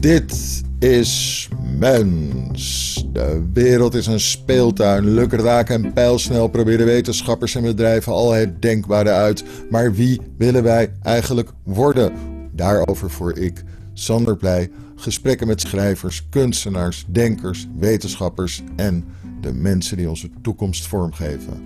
Dit 0.00 0.62
is 0.78 1.48
Mens. 1.78 2.94
De 3.12 3.42
wereld 3.52 3.94
is 3.94 4.06
een 4.06 4.20
speeltuin. 4.20 5.14
Lukraak 5.14 5.68
en 5.68 5.92
pijlsnel 5.92 6.48
proberen 6.48 6.86
wetenschappers 6.86 7.54
en 7.54 7.62
bedrijven 7.62 8.12
al 8.12 8.32
het 8.32 8.62
denkbare 8.62 9.10
uit. 9.10 9.44
Maar 9.70 9.94
wie 9.94 10.20
willen 10.38 10.62
wij 10.62 10.92
eigenlijk 11.02 11.50
worden? 11.64 12.12
Daarover 12.52 13.10
voer 13.10 13.38
ik, 13.38 13.62
Sander 13.92 14.36
Pleij, 14.36 14.70
gesprekken 14.96 15.46
met 15.46 15.60
schrijvers, 15.60 16.26
kunstenaars, 16.30 17.04
denkers, 17.08 17.68
wetenschappers 17.78 18.62
en 18.76 19.04
de 19.40 19.52
mensen 19.52 19.96
die 19.96 20.08
onze 20.08 20.30
toekomst 20.42 20.86
vormgeven. 20.86 21.62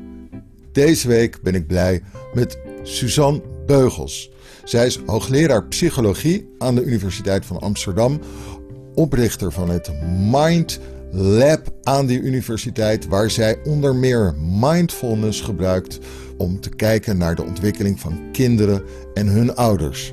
Deze 0.72 1.08
week 1.08 1.42
ben 1.42 1.54
ik 1.54 1.66
blij 1.66 2.02
met 2.32 2.58
Suzanne 2.82 3.42
Beugels. 3.66 4.30
Zij 4.64 4.86
is 4.86 5.00
hoogleraar 5.06 5.66
psychologie 5.66 6.48
aan 6.58 6.74
de 6.74 6.84
Universiteit 6.84 7.46
van 7.46 7.58
Amsterdam, 7.58 8.20
oprichter 8.94 9.52
van 9.52 9.70
het 9.70 9.92
Mind 10.18 10.80
Lab 11.10 11.74
aan 11.82 12.06
die 12.06 12.20
universiteit, 12.20 13.06
waar 13.06 13.30
zij 13.30 13.58
onder 13.64 13.94
meer 13.94 14.34
mindfulness 14.38 15.40
gebruikt 15.40 15.98
om 16.38 16.60
te 16.60 16.68
kijken 16.70 17.18
naar 17.18 17.34
de 17.34 17.44
ontwikkeling 17.44 18.00
van 18.00 18.30
kinderen 18.32 18.82
en 19.14 19.26
hun 19.26 19.54
ouders. 19.54 20.12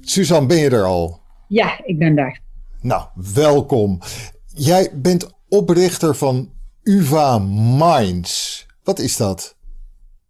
Suzanne, 0.00 0.46
ben 0.46 0.58
je 0.58 0.70
er 0.70 0.84
al? 0.84 1.20
Ja, 1.48 1.80
ik 1.84 1.98
ben 1.98 2.14
daar. 2.14 2.40
Nou, 2.80 3.06
welkom. 3.34 4.00
Jij 4.46 4.90
bent 4.94 5.30
oprichter 5.48 6.14
van 6.14 6.52
UVA 6.82 7.38
Minds. 7.78 8.66
Wat 8.82 8.98
is 8.98 9.16
dat? 9.16 9.56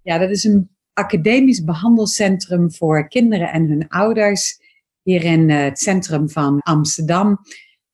Ja, 0.02 0.18
dat 0.18 0.30
is 0.30 0.44
een 0.44 0.73
academisch 0.94 1.64
behandelcentrum 1.64 2.72
voor 2.72 3.08
kinderen 3.08 3.52
en 3.52 3.68
hun 3.68 3.88
ouders 3.88 4.62
hier 5.02 5.24
in 5.24 5.50
eh, 5.50 5.62
het 5.62 5.78
centrum 5.78 6.30
van 6.30 6.58
Amsterdam, 6.60 7.38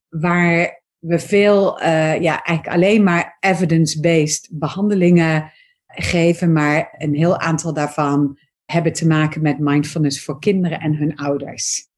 waar 0.08 0.82
we 0.98 1.18
veel, 1.18 1.80
uh, 1.80 2.20
ja, 2.20 2.42
eigenlijk 2.42 2.76
alleen 2.76 3.02
maar 3.02 3.36
evidence-based 3.40 4.48
behandelingen 4.50 5.52
geven, 5.86 6.52
maar 6.52 6.94
een 6.98 7.14
heel 7.14 7.38
aantal 7.38 7.74
daarvan 7.74 8.38
hebben 8.64 8.92
te 8.92 9.06
maken 9.06 9.42
met 9.42 9.58
mindfulness 9.58 10.24
voor 10.24 10.38
kinderen 10.38 10.80
en 10.80 10.96
hun 10.96 11.16
ouders. 11.16 11.88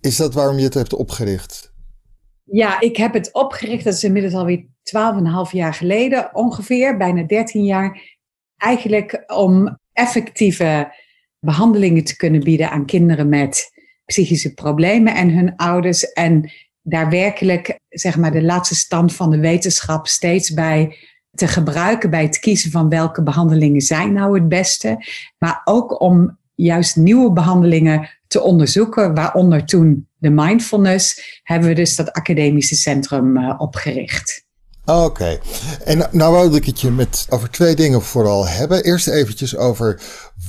Is 0.00 0.16
dat 0.16 0.34
waarom 0.34 0.56
je 0.56 0.64
het 0.64 0.74
hebt 0.74 0.92
opgericht? 0.92 1.72
Ja, 2.44 2.80
ik 2.80 2.96
heb 2.96 3.12
het 3.12 3.32
opgericht, 3.32 3.84
dat 3.84 3.94
is 3.94 4.04
inmiddels 4.04 4.34
alweer 4.34 4.66
12,5 5.46 5.50
jaar 5.50 5.74
geleden, 5.74 6.34
ongeveer, 6.34 6.96
bijna 6.96 7.22
13 7.22 7.64
jaar. 7.64 8.18
Eigenlijk 8.56 9.22
om 9.26 9.78
effectieve 9.94 10.92
behandelingen 11.38 12.04
te 12.04 12.16
kunnen 12.16 12.44
bieden 12.44 12.70
aan 12.70 12.86
kinderen 12.86 13.28
met 13.28 13.72
psychische 14.04 14.54
problemen 14.54 15.14
en 15.14 15.30
hun 15.30 15.56
ouders. 15.56 16.12
En 16.12 16.50
daar 16.82 17.10
werkelijk, 17.10 17.78
zeg 17.88 18.16
maar, 18.16 18.32
de 18.32 18.42
laatste 18.42 18.74
stand 18.74 19.14
van 19.14 19.30
de 19.30 19.38
wetenschap 19.38 20.06
steeds 20.06 20.54
bij 20.54 20.96
te 21.30 21.48
gebruiken 21.48 22.10
bij 22.10 22.22
het 22.22 22.38
kiezen 22.38 22.70
van 22.70 22.88
welke 22.88 23.22
behandelingen 23.22 23.80
zijn 23.80 24.12
nou 24.12 24.38
het 24.38 24.48
beste. 24.48 25.04
Maar 25.38 25.60
ook 25.64 26.00
om 26.00 26.38
juist 26.54 26.96
nieuwe 26.96 27.32
behandelingen 27.32 28.08
te 28.26 28.42
onderzoeken, 28.42 29.14
waaronder 29.14 29.64
toen 29.64 30.08
de 30.16 30.30
mindfulness, 30.30 31.40
hebben 31.42 31.68
we 31.68 31.74
dus 31.74 31.96
dat 31.96 32.12
academische 32.12 32.74
centrum 32.74 33.36
uh, 33.36 33.54
opgericht. 33.58 34.43
Oké, 34.86 35.38
en 35.84 36.08
nou 36.10 36.32
wou 36.32 36.54
ik 36.54 36.64
het 36.64 36.80
je 36.80 36.90
met 36.90 37.26
over 37.28 37.50
twee 37.50 37.74
dingen 37.74 38.02
vooral 38.02 38.48
hebben. 38.48 38.84
Eerst 38.84 39.08
eventjes 39.08 39.56
over 39.56 40.00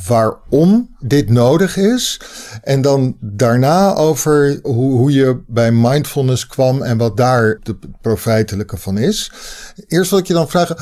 waarom 0.08 0.96
dit 1.00 1.30
nodig 1.30 1.78
is. 1.78 2.22
En 2.62 2.82
dan 2.82 3.18
daarna 3.20 3.94
over 3.94 4.60
hoe, 4.64 4.92
hoe 4.98 5.12
je 5.12 5.44
bij 5.48 5.72
mindfulness 5.72 6.48
kwam 6.48 6.82
en 6.82 6.98
wat 6.98 7.18
daar 7.18 7.60
de 7.64 7.78
profijtelijke 8.02 8.78
van 8.78 8.98
is. 8.98 9.32
Eerst 9.88 10.10
wil 10.10 10.20
ik 10.20 10.28
je 10.28 10.34
dan 10.34 10.50
vragen, 10.50 10.78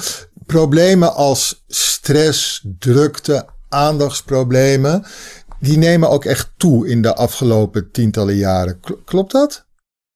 problemen 0.46 1.14
als 1.14 1.64
stress, 1.68 2.66
drukte, 2.80 3.46
aandachtsproblemen, 3.70 5.06
die 5.60 5.78
nemen 5.78 6.10
ook 6.10 6.26
echt 6.26 6.52
toe 6.58 6.88
in 6.88 7.02
de 7.02 7.16
afgelopen 7.16 7.92
tientallen 7.92 8.36
jaren. 8.36 8.80
Klopt 9.06 9.32
dat? 9.32 9.66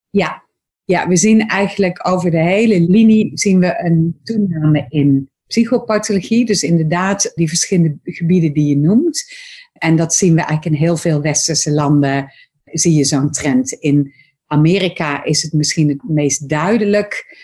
Ja, 0.09 0.43
ja, 0.87 1.07
we 1.07 1.15
zien 1.15 1.47
eigenlijk 1.47 2.07
over 2.07 2.31
de 2.31 2.43
hele 2.43 2.81
linie 2.81 3.31
zien 3.33 3.59
we 3.59 3.79
een 3.83 4.19
toename 4.23 4.85
in 4.89 5.29
psychopathologie. 5.47 6.45
Dus 6.45 6.63
inderdaad 6.63 7.31
die 7.35 7.47
verschillende 7.47 7.97
gebieden 8.03 8.53
die 8.53 8.67
je 8.67 8.77
noemt. 8.77 9.33
En 9.73 9.95
dat 9.95 10.13
zien 10.13 10.33
we 10.33 10.41
eigenlijk 10.41 10.65
in 10.65 10.85
heel 10.85 10.97
veel 10.97 11.21
westerse 11.21 11.71
landen. 11.71 12.33
Zie 12.63 12.93
je 12.93 13.03
zo'n 13.03 13.31
trend. 13.31 13.71
In 13.71 14.13
Amerika 14.45 15.23
is 15.23 15.41
het 15.41 15.53
misschien 15.53 15.89
het 15.89 16.03
meest 16.09 16.49
duidelijk. 16.49 17.37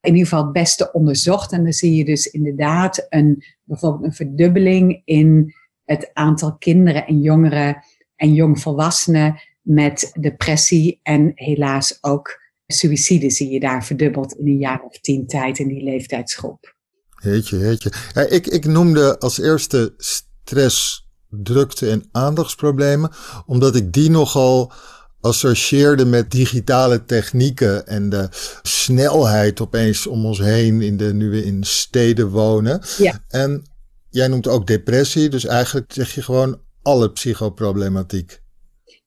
In 0.00 0.12
ieder 0.12 0.28
geval 0.28 0.44
het 0.44 0.52
beste 0.52 0.92
onderzocht. 0.92 1.52
En 1.52 1.62
dan 1.62 1.72
zie 1.72 1.94
je 1.94 2.04
dus 2.04 2.26
inderdaad 2.26 3.06
een, 3.08 3.44
bijvoorbeeld 3.64 4.04
een 4.04 4.12
verdubbeling 4.12 5.02
in 5.04 5.54
het 5.84 6.10
aantal 6.12 6.56
kinderen 6.56 7.06
en 7.06 7.20
jongeren 7.20 7.84
en 8.16 8.34
jongvolwassenen 8.34 9.40
met 9.62 10.12
depressie 10.20 11.00
en 11.02 11.32
helaas 11.34 11.98
ook 12.00 12.42
suïcide 12.66 13.30
zie 13.30 13.50
je 13.50 13.60
daar 13.60 13.84
verdubbeld 13.84 14.32
in 14.32 14.46
een 14.46 14.58
jaar 14.58 14.82
of 14.82 15.00
tien 15.00 15.26
tijd 15.26 15.58
in 15.58 15.68
die 15.68 15.82
leeftijdsgroep. 15.82 16.74
Heetje, 17.14 17.56
heetje. 17.56 17.92
Ja, 18.14 18.20
ik, 18.20 18.46
ik 18.46 18.64
noemde 18.64 19.18
als 19.18 19.40
eerste 19.40 19.94
stress, 19.96 21.08
drukte 21.28 21.90
en 21.90 22.08
aandachtsproblemen, 22.12 23.10
omdat 23.46 23.76
ik 23.76 23.92
die 23.92 24.10
nogal 24.10 24.72
associeerde 25.20 26.04
met 26.04 26.30
digitale 26.30 27.04
technieken 27.04 27.86
en 27.86 28.08
de 28.08 28.28
snelheid 28.62 29.60
opeens 29.60 30.06
om 30.06 30.26
ons 30.26 30.38
heen 30.38 30.82
in 30.82 30.96
de, 30.96 31.14
nu 31.14 31.30
we 31.30 31.44
in 31.44 31.64
steden 31.64 32.28
wonen. 32.28 32.82
Ja. 32.98 33.24
En 33.28 33.62
jij 34.10 34.28
noemt 34.28 34.48
ook 34.48 34.66
depressie, 34.66 35.28
dus 35.28 35.44
eigenlijk 35.44 35.92
zeg 35.92 36.14
je 36.14 36.22
gewoon 36.22 36.60
alle 36.82 37.10
psychoproblematiek. 37.12 38.42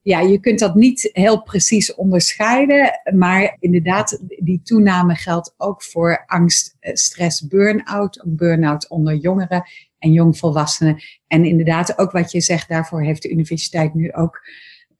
Ja, 0.08 0.20
je 0.20 0.40
kunt 0.40 0.60
dat 0.60 0.76
niet 0.76 1.10
heel 1.14 1.42
precies 1.42 1.96
onderscheiden, 1.96 3.02
maar 3.16 3.58
inderdaad, 3.60 4.20
die 4.40 4.62
toename 4.64 5.16
geldt 5.16 5.54
ook 5.58 5.84
voor 5.84 6.24
angst, 6.26 6.76
eh, 6.80 6.94
stress, 6.94 7.48
burn-out, 7.48 8.24
burn-out 8.26 8.90
onder 8.90 9.16
jongeren 9.16 9.64
en 10.00 10.12
jongvolwassenen. 10.12 11.02
En 11.28 11.46
inderdaad, 11.46 11.98
ook 11.98 12.12
wat 12.12 12.32
je 12.32 12.42
zegt, 12.42 12.70
daarvoor 12.70 13.04
heeft 13.04 13.22
de 13.22 13.32
universiteit 13.32 13.94
nu 13.94 14.14
ook 14.14 14.42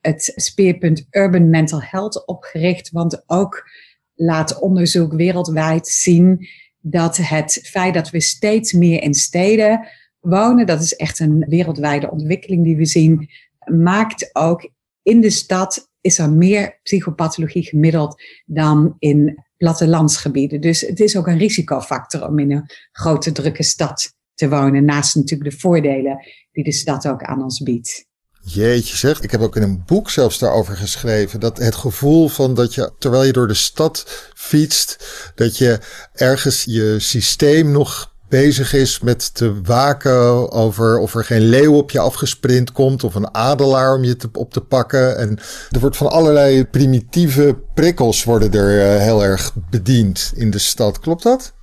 het 0.02 0.32
speerpunt 0.36 1.08
Urban 1.12 1.50
Mental 1.50 1.82
Health 1.82 2.26
opgericht, 2.26 2.92
want 2.92 3.24
ook 3.30 3.70
laat 4.16 4.60
onderzoek 4.60 5.14
wereldwijd 5.14 5.88
zien 5.88 6.48
dat 6.80 7.18
het 7.18 7.60
feit 7.64 7.94
dat 7.94 8.10
we 8.10 8.22
steeds 8.22 8.74
meer 8.74 9.04
in 9.04 9.14
steden 9.14 9.88
wonen, 10.20 10.66
dat 10.66 10.82
is 10.82 10.96
echt 10.96 11.20
een 11.20 11.46
wereldwijde 11.50 12.12
ontwikkeling 12.12 12.64
die 12.64 12.78
we 12.78 12.86
zien, 12.86 13.30
maakt 13.66 14.30
ook 14.36 14.76
in 15.08 15.22
de 15.22 15.30
stad 15.30 15.90
is 16.02 16.20
er 16.20 16.32
meer 16.32 16.80
psychopathologie 16.84 17.64
gemiddeld 17.64 18.22
dan 18.46 18.96
in 19.00 19.46
plattelandsgebieden. 19.58 20.62
Dus 20.62 20.82
het 20.82 21.00
is 21.00 21.18
ook 21.18 21.28
een 21.28 21.38
risicofactor 21.38 22.28
om 22.28 22.40
in 22.40 22.52
een 22.52 22.70
grote 22.92 23.32
drukke 23.32 23.64
stad 23.64 24.14
te 24.34 24.50
wonen. 24.50 24.86
Naast 24.86 25.16
natuurlijk 25.16 25.50
de 25.50 25.58
voordelen 25.58 26.18
die 26.52 26.64
de 26.64 26.72
stad 26.72 27.08
ook 27.08 27.24
aan 27.24 27.44
ons 27.44 27.60
biedt. 27.60 28.06
Jeetje 28.42 28.96
zeg, 28.96 29.22
ik 29.22 29.32
heb 29.32 29.42
ook 29.42 29.56
in 29.56 29.62
een 29.62 29.84
boek 29.86 30.10
zelfs 30.10 30.40
daarover 30.40 30.76
geschreven. 30.76 31.40
Dat 31.40 31.58
het 31.58 31.76
gevoel 31.76 32.28
van 32.28 32.54
dat 32.54 32.74
je, 32.74 32.92
terwijl 33.00 33.24
je 33.24 33.34
door 33.34 33.48
de 33.48 33.54
stad 33.54 34.06
fietst, 34.36 34.98
dat 35.36 35.58
je 35.58 35.80
ergens 36.14 36.64
je 36.64 36.96
systeem 37.00 37.72
nog 37.72 38.16
bezig 38.30 38.74
is 38.74 39.00
met 39.00 39.34
te 39.34 39.62
waken 39.62 40.52
over 40.52 41.00
of 41.00 41.16
er 41.16 41.24
geen 41.24 41.42
leeuw 41.42 41.74
op 41.74 41.92
je 41.92 42.00
afgesprint 42.00 42.72
komt 42.72 43.04
of 43.04 43.16
een 43.16 43.34
adelaar 43.34 43.96
om 43.96 44.04
je 44.04 44.16
te, 44.16 44.30
op 44.32 44.54
te 44.54 44.62
pakken. 44.62 45.18
En 45.18 45.38
er 45.70 45.80
wordt 45.80 45.98
van 45.98 46.12
allerlei 46.12 46.66
primitieve 46.66 47.58
prikkels 47.74 48.24
worden 48.24 48.52
er 48.52 48.96
uh, 48.96 49.02
heel 49.02 49.24
erg 49.24 49.54
bediend 49.70 50.32
in 50.36 50.50
de 50.50 50.60
stad. 50.60 51.00
Klopt 51.00 51.24
dat? 51.24 51.56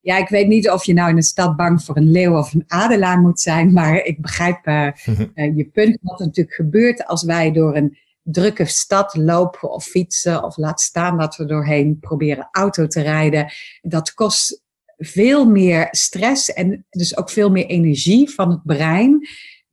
Ja, 0.00 0.16
ik 0.16 0.28
weet 0.28 0.46
niet 0.46 0.70
of 0.70 0.84
je 0.84 0.92
nou 0.92 1.10
in 1.10 1.16
een 1.16 1.22
stad 1.22 1.56
bang 1.56 1.82
voor 1.82 1.96
een 1.96 2.10
leeuw 2.10 2.38
of 2.38 2.54
een 2.54 2.64
adelaar 2.66 3.18
moet 3.18 3.40
zijn, 3.40 3.72
maar 3.72 4.04
ik 4.04 4.20
begrijp 4.20 4.66
uh, 4.66 4.88
uh, 5.34 5.56
je 5.56 5.70
punt. 5.72 5.98
Wat 6.02 6.20
er 6.20 6.26
natuurlijk 6.26 6.56
gebeurt 6.56 7.06
als 7.06 7.24
wij 7.24 7.52
door 7.52 7.76
een 7.76 7.98
drukke 8.22 8.64
stad 8.64 9.16
lopen 9.16 9.70
of 9.70 9.84
fietsen 9.84 10.44
of 10.44 10.56
laat 10.56 10.80
staan 10.80 11.18
dat 11.18 11.36
we 11.36 11.44
doorheen 11.44 11.98
proberen 12.00 12.48
auto 12.50 12.86
te 12.86 13.00
rijden. 13.00 13.52
Dat 13.82 14.14
kost 14.14 14.64
veel 14.96 15.46
meer 15.46 15.88
stress 15.90 16.52
en 16.52 16.86
dus 16.90 17.16
ook 17.16 17.30
veel 17.30 17.50
meer 17.50 17.66
energie 17.66 18.30
van 18.30 18.50
het 18.50 18.62
brein 18.64 19.28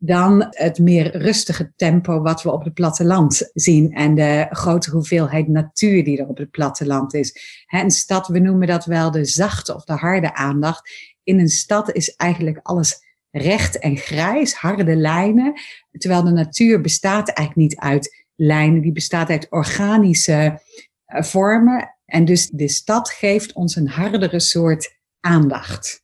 dan 0.05 0.47
het 0.49 0.79
meer 0.79 1.17
rustige 1.17 1.73
tempo 1.75 2.21
wat 2.21 2.43
we 2.43 2.51
op 2.51 2.63
het 2.63 2.73
platteland 2.73 3.49
zien 3.53 3.91
en 3.93 4.15
de 4.15 4.47
grote 4.49 4.91
hoeveelheid 4.91 5.47
natuur 5.47 6.03
die 6.03 6.17
er 6.17 6.27
op 6.27 6.37
het 6.37 6.51
platteland 6.51 7.13
is. 7.13 7.65
een 7.67 7.91
stad, 7.91 8.27
we 8.27 8.39
noemen 8.39 8.67
dat 8.67 8.85
wel 8.85 9.11
de 9.11 9.25
zachte 9.25 9.75
of 9.75 9.83
de 9.83 9.93
harde 9.93 10.33
aandacht. 10.35 10.89
In 11.23 11.39
een 11.39 11.49
stad 11.49 11.91
is 11.91 12.15
eigenlijk 12.15 12.59
alles 12.63 13.01
recht 13.31 13.79
en 13.79 13.97
grijs, 13.97 14.53
harde 14.53 14.95
lijnen, 14.95 15.53
terwijl 15.91 16.23
de 16.23 16.31
natuur 16.31 16.81
bestaat 16.81 17.29
eigenlijk 17.29 17.69
niet 17.69 17.79
uit 17.79 18.25
lijnen, 18.35 18.81
die 18.81 18.91
bestaat 18.91 19.29
uit 19.29 19.47
organische 19.49 20.61
eh, 21.05 21.23
vormen. 21.23 21.95
En 22.05 22.25
dus 22.25 22.49
de 22.49 22.67
stad 22.67 23.09
geeft 23.09 23.53
ons 23.53 23.75
een 23.75 23.87
hardere 23.87 24.39
soort 24.39 25.01
aandacht. 25.23 26.03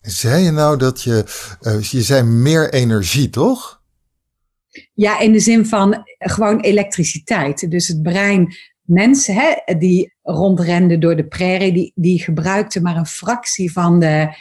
Zei 0.00 0.44
je 0.44 0.50
nou 0.50 0.78
dat 0.78 1.02
je, 1.02 1.24
uh, 1.60 1.82
je 1.82 2.02
zei 2.02 2.22
meer 2.22 2.72
energie, 2.72 3.30
toch? 3.30 3.82
Ja, 4.94 5.18
in 5.20 5.32
de 5.32 5.40
zin 5.40 5.66
van 5.66 6.02
gewoon 6.18 6.60
elektriciteit. 6.60 7.70
Dus 7.70 7.88
het 7.88 8.02
brein, 8.02 8.54
mensen 8.82 9.34
hè, 9.34 9.74
die 9.78 10.14
rondrenden 10.22 11.00
door 11.00 11.16
de 11.16 11.26
prairie, 11.26 11.72
die, 11.72 11.92
die 11.94 12.22
gebruikten 12.22 12.82
maar 12.82 12.96
een 12.96 13.06
fractie 13.06 13.72
van 13.72 14.00
de 14.00 14.36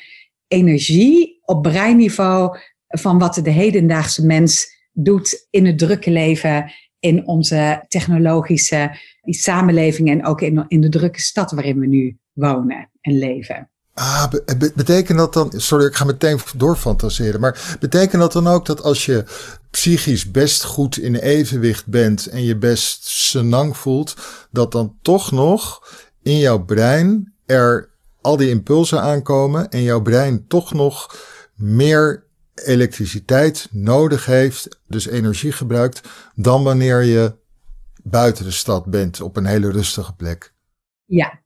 energie 0.47 1.39
op 1.41 1.61
breinniveau 1.61 2.57
van 2.87 3.19
wat 3.19 3.39
de 3.43 3.49
hedendaagse 3.49 4.25
mens 4.25 4.67
doet 4.93 5.47
in 5.49 5.65
het 5.65 5.77
drukke 5.77 6.11
leven, 6.11 6.71
in 6.99 7.27
onze 7.27 7.85
technologische 7.87 8.97
samenleving 9.23 10.09
en 10.09 10.25
ook 10.25 10.41
in, 10.41 10.65
in 10.67 10.81
de 10.81 10.89
drukke 10.89 11.21
stad 11.21 11.51
waarin 11.51 11.79
we 11.79 11.87
nu 11.87 12.17
wonen 12.33 12.89
en 13.01 13.17
leven. 13.17 13.69
Ah, 13.97 14.27
betekent 14.75 15.17
dat 15.17 15.33
dan, 15.33 15.51
sorry, 15.55 15.85
ik 15.85 15.95
ga 15.95 16.05
meteen 16.05 16.39
doorfantaseren, 16.55 17.39
maar 17.39 17.77
betekent 17.79 18.21
dat 18.21 18.31
dan 18.31 18.47
ook 18.47 18.65
dat 18.65 18.81
als 18.81 19.05
je 19.05 19.23
psychisch 19.69 20.31
best 20.31 20.63
goed 20.63 20.97
in 20.97 21.15
evenwicht 21.15 21.87
bent 21.87 22.25
en 22.27 22.43
je 22.43 22.57
best 22.57 23.05
senang 23.05 23.77
voelt, 23.77 24.15
dat 24.51 24.71
dan 24.71 24.97
toch 25.01 25.31
nog 25.31 25.87
in 26.21 26.37
jouw 26.37 26.63
brein 26.63 27.33
er 27.45 27.89
al 28.21 28.37
die 28.37 28.49
impulsen 28.49 29.01
aankomen 29.01 29.69
en 29.69 29.81
jouw 29.81 30.01
brein 30.01 30.47
toch 30.47 30.73
nog 30.73 31.15
meer 31.55 32.23
elektriciteit 32.55 33.67
nodig 33.71 34.25
heeft, 34.25 34.79
dus 34.87 35.05
energie 35.05 35.51
gebruikt, 35.51 36.01
dan 36.33 36.63
wanneer 36.63 37.01
je 37.01 37.35
buiten 38.03 38.45
de 38.45 38.51
stad 38.51 38.85
bent 38.85 39.21
op 39.21 39.37
een 39.37 39.45
hele 39.45 39.71
rustige 39.71 40.15
plek. 40.15 40.53
Ja. 41.05 41.43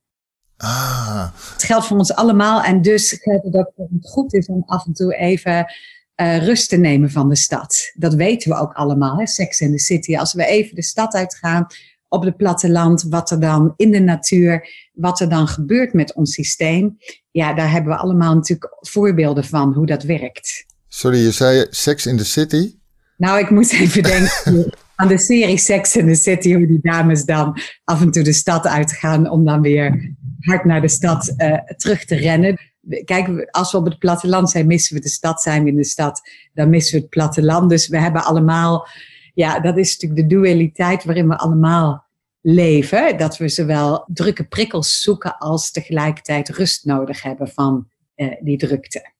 Ah. 0.62 1.28
Het 1.52 1.62
geldt 1.62 1.86
voor 1.86 1.98
ons 1.98 2.14
allemaal 2.14 2.62
en 2.62 2.82
dus 2.82 3.18
geldt 3.22 3.44
het 3.44 3.54
ook 3.54 3.72
dat 3.76 3.88
het 3.90 4.10
goed 4.10 4.34
is 4.34 4.46
om 4.46 4.62
af 4.66 4.86
en 4.86 4.92
toe 4.92 5.14
even 5.14 5.72
uh, 6.20 6.44
rust 6.44 6.68
te 6.68 6.76
nemen 6.76 7.10
van 7.10 7.28
de 7.28 7.36
stad. 7.36 7.92
Dat 7.94 8.14
weten 8.14 8.50
we 8.50 8.56
ook 8.56 8.72
allemaal, 8.72 9.18
hè? 9.18 9.26
Sex 9.26 9.60
in 9.60 9.72
the 9.72 9.78
City. 9.78 10.16
Als 10.16 10.32
we 10.32 10.46
even 10.46 10.74
de 10.74 10.82
stad 10.82 11.14
uitgaan, 11.14 11.66
op 12.08 12.24
het 12.24 12.36
platteland, 12.36 13.02
wat 13.02 13.30
er 13.30 13.40
dan 13.40 13.74
in 13.76 13.90
de 13.90 14.00
natuur, 14.00 14.68
wat 14.92 15.20
er 15.20 15.28
dan 15.28 15.48
gebeurt 15.48 15.92
met 15.92 16.14
ons 16.14 16.34
systeem. 16.34 16.98
Ja, 17.30 17.54
daar 17.54 17.70
hebben 17.70 17.92
we 17.92 17.98
allemaal 17.98 18.34
natuurlijk 18.34 18.76
voorbeelden 18.80 19.44
van 19.44 19.72
hoe 19.74 19.86
dat 19.86 20.02
werkt. 20.02 20.64
Sorry, 20.88 21.18
je 21.18 21.30
zei 21.30 21.66
Sex 21.70 22.06
in 22.06 22.16
the 22.16 22.24
City? 22.24 22.74
Nou, 23.16 23.38
ik 23.38 23.50
moest 23.50 23.72
even 23.72 24.02
denken 24.02 24.72
aan 24.96 25.08
de 25.08 25.18
serie 25.18 25.58
Sex 25.58 25.96
in 25.96 26.06
the 26.06 26.14
City, 26.14 26.54
hoe 26.54 26.66
die 26.66 26.78
dames 26.82 27.24
dan 27.24 27.60
af 27.84 28.00
en 28.00 28.10
toe 28.10 28.22
de 28.22 28.32
stad 28.32 28.66
uitgaan 28.66 29.30
om 29.30 29.44
dan 29.44 29.60
weer 29.60 30.14
hard 30.40 30.64
naar 30.64 30.80
de 30.80 30.88
stad 30.88 31.34
uh, 31.36 31.58
terug 31.76 32.04
te 32.04 32.14
rennen. 32.14 32.60
Kijk, 33.04 33.48
als 33.50 33.72
we 33.72 33.78
op 33.78 33.84
het 33.84 33.98
platteland 33.98 34.50
zijn, 34.50 34.66
missen 34.66 34.96
we 34.96 35.02
de 35.02 35.08
stad. 35.08 35.42
Zijn 35.42 35.62
we 35.62 35.68
in 35.68 35.76
de 35.76 35.84
stad, 35.84 36.20
dan 36.54 36.70
missen 36.70 36.94
we 36.94 37.00
het 37.00 37.10
platteland. 37.10 37.70
Dus 37.70 37.88
we 37.88 37.98
hebben 37.98 38.24
allemaal, 38.24 38.88
ja, 39.34 39.60
dat 39.60 39.76
is 39.76 39.92
natuurlijk 39.92 40.28
de 40.28 40.34
dualiteit 40.34 41.04
waarin 41.04 41.28
we 41.28 41.38
allemaal 41.38 42.04
leven. 42.40 43.18
Dat 43.18 43.36
we 43.36 43.48
zowel 43.48 44.04
drukke 44.06 44.44
prikkels 44.44 45.00
zoeken 45.00 45.38
als 45.38 45.70
tegelijkertijd 45.70 46.48
rust 46.48 46.84
nodig 46.84 47.22
hebben 47.22 47.48
van 47.48 47.88
uh, 48.16 48.34
die 48.40 48.58
drukte. 48.58 49.12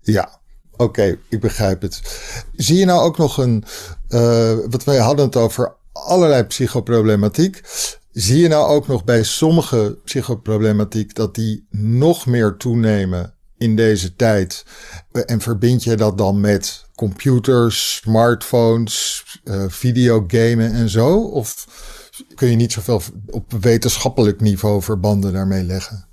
Ja, 0.00 0.38
Oké, 0.78 1.18
ik 1.28 1.40
begrijp 1.40 1.82
het. 1.82 2.00
Zie 2.56 2.76
je 2.76 2.84
nou 2.84 3.00
ook 3.00 3.18
nog 3.18 3.38
een, 3.38 3.64
uh, 4.08 4.56
wat 4.70 4.84
wij 4.84 4.98
hadden 4.98 5.24
het 5.24 5.36
over 5.36 5.76
allerlei 5.92 6.42
psychoproblematiek. 6.42 7.60
Zie 8.18 8.38
je 8.38 8.48
nou 8.48 8.68
ook 8.68 8.86
nog 8.86 9.04
bij 9.04 9.22
sommige 9.22 9.98
psychoproblematiek 10.04 11.14
dat 11.14 11.34
die 11.34 11.66
nog 11.70 12.26
meer 12.26 12.56
toenemen 12.56 13.34
in 13.56 13.76
deze 13.76 14.14
tijd? 14.14 14.64
En 15.26 15.40
verbind 15.40 15.84
je 15.84 15.94
dat 15.94 16.18
dan 16.18 16.40
met 16.40 16.84
computers, 16.94 17.94
smartphones, 17.94 19.24
uh, 19.44 19.64
videogamen 19.68 20.72
en 20.72 20.88
zo? 20.88 21.22
Of 21.22 21.66
kun 22.34 22.48
je 22.48 22.56
niet 22.56 22.72
zoveel 22.72 23.02
op 23.30 23.52
wetenschappelijk 23.52 24.40
niveau 24.40 24.82
verbanden 24.82 25.32
daarmee 25.32 25.62
leggen? 25.62 26.08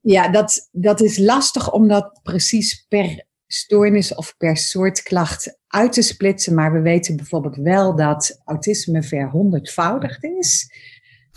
Ja, 0.00 0.28
dat, 0.28 0.68
dat 0.72 1.00
is 1.00 1.18
lastig 1.18 1.72
om 1.72 1.88
dat 1.88 2.20
precies 2.22 2.86
per 2.88 3.26
stoornis 3.46 4.14
of 4.14 4.36
per 4.36 4.56
soort 4.56 5.02
klacht 5.02 5.58
uit 5.66 5.92
te 5.92 6.02
splitsen. 6.02 6.54
Maar 6.54 6.72
we 6.72 6.80
weten 6.80 7.16
bijvoorbeeld 7.16 7.56
wel 7.56 7.96
dat 7.96 8.40
autisme 8.44 9.02
verhonderdvoudigd 9.02 10.24
is. 10.24 10.70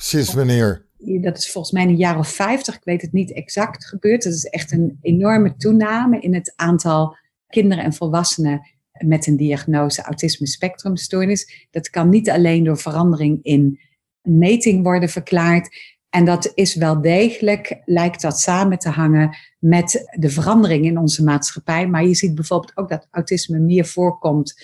Sinds 0.02 0.34
wanneer? 0.34 0.86
Dat 0.98 1.38
is 1.38 1.52
volgens 1.52 1.74
mij 1.74 1.84
een 1.84 1.96
jaar 1.96 2.18
of 2.18 2.30
vijftig, 2.30 2.76
ik 2.76 2.84
weet 2.84 3.02
het 3.02 3.12
niet 3.12 3.34
exact, 3.34 3.86
gebeurd. 3.86 4.24
Dat 4.24 4.34
is 4.34 4.46
echt 4.46 4.72
een 4.72 4.98
enorme 5.02 5.56
toename 5.56 6.20
in 6.20 6.34
het 6.34 6.54
aantal 6.56 7.18
kinderen 7.48 7.84
en 7.84 7.94
volwassenen 7.94 8.62
met 8.92 9.28
een 9.28 9.38
diagnose 9.38 10.02
autisme 10.02 10.48
spectrumstoornis. 10.48 11.68
Dat 11.72 11.90
kan 11.90 12.10
niet 12.10 12.30
alleen 12.30 12.64
door 12.64 12.78
verandering 12.78 13.40
in 13.44 13.80
meting 14.22 14.84
worden 14.84 15.10
verklaard. 15.10 15.70
En 16.10 16.26
dat 16.26 16.52
is 16.56 16.76
wel 16.76 17.02
degelijk, 17.02 17.82
lijkt 17.86 18.22
dat 18.22 18.40
samen 18.40 18.80
te 18.80 18.90
hangen 18.90 19.36
met 19.60 20.12
de 20.20 20.30
verandering 20.30 20.86
in 20.86 20.98
onze 20.98 21.24
maatschappij. 21.24 21.88
Maar 21.88 22.06
je 22.06 22.16
ziet 22.16 22.36
bijvoorbeeld 22.36 22.78
ook 22.78 22.90
dat 22.90 23.08
autisme 23.12 23.60
meer 23.60 23.86
voorkomt 23.86 24.64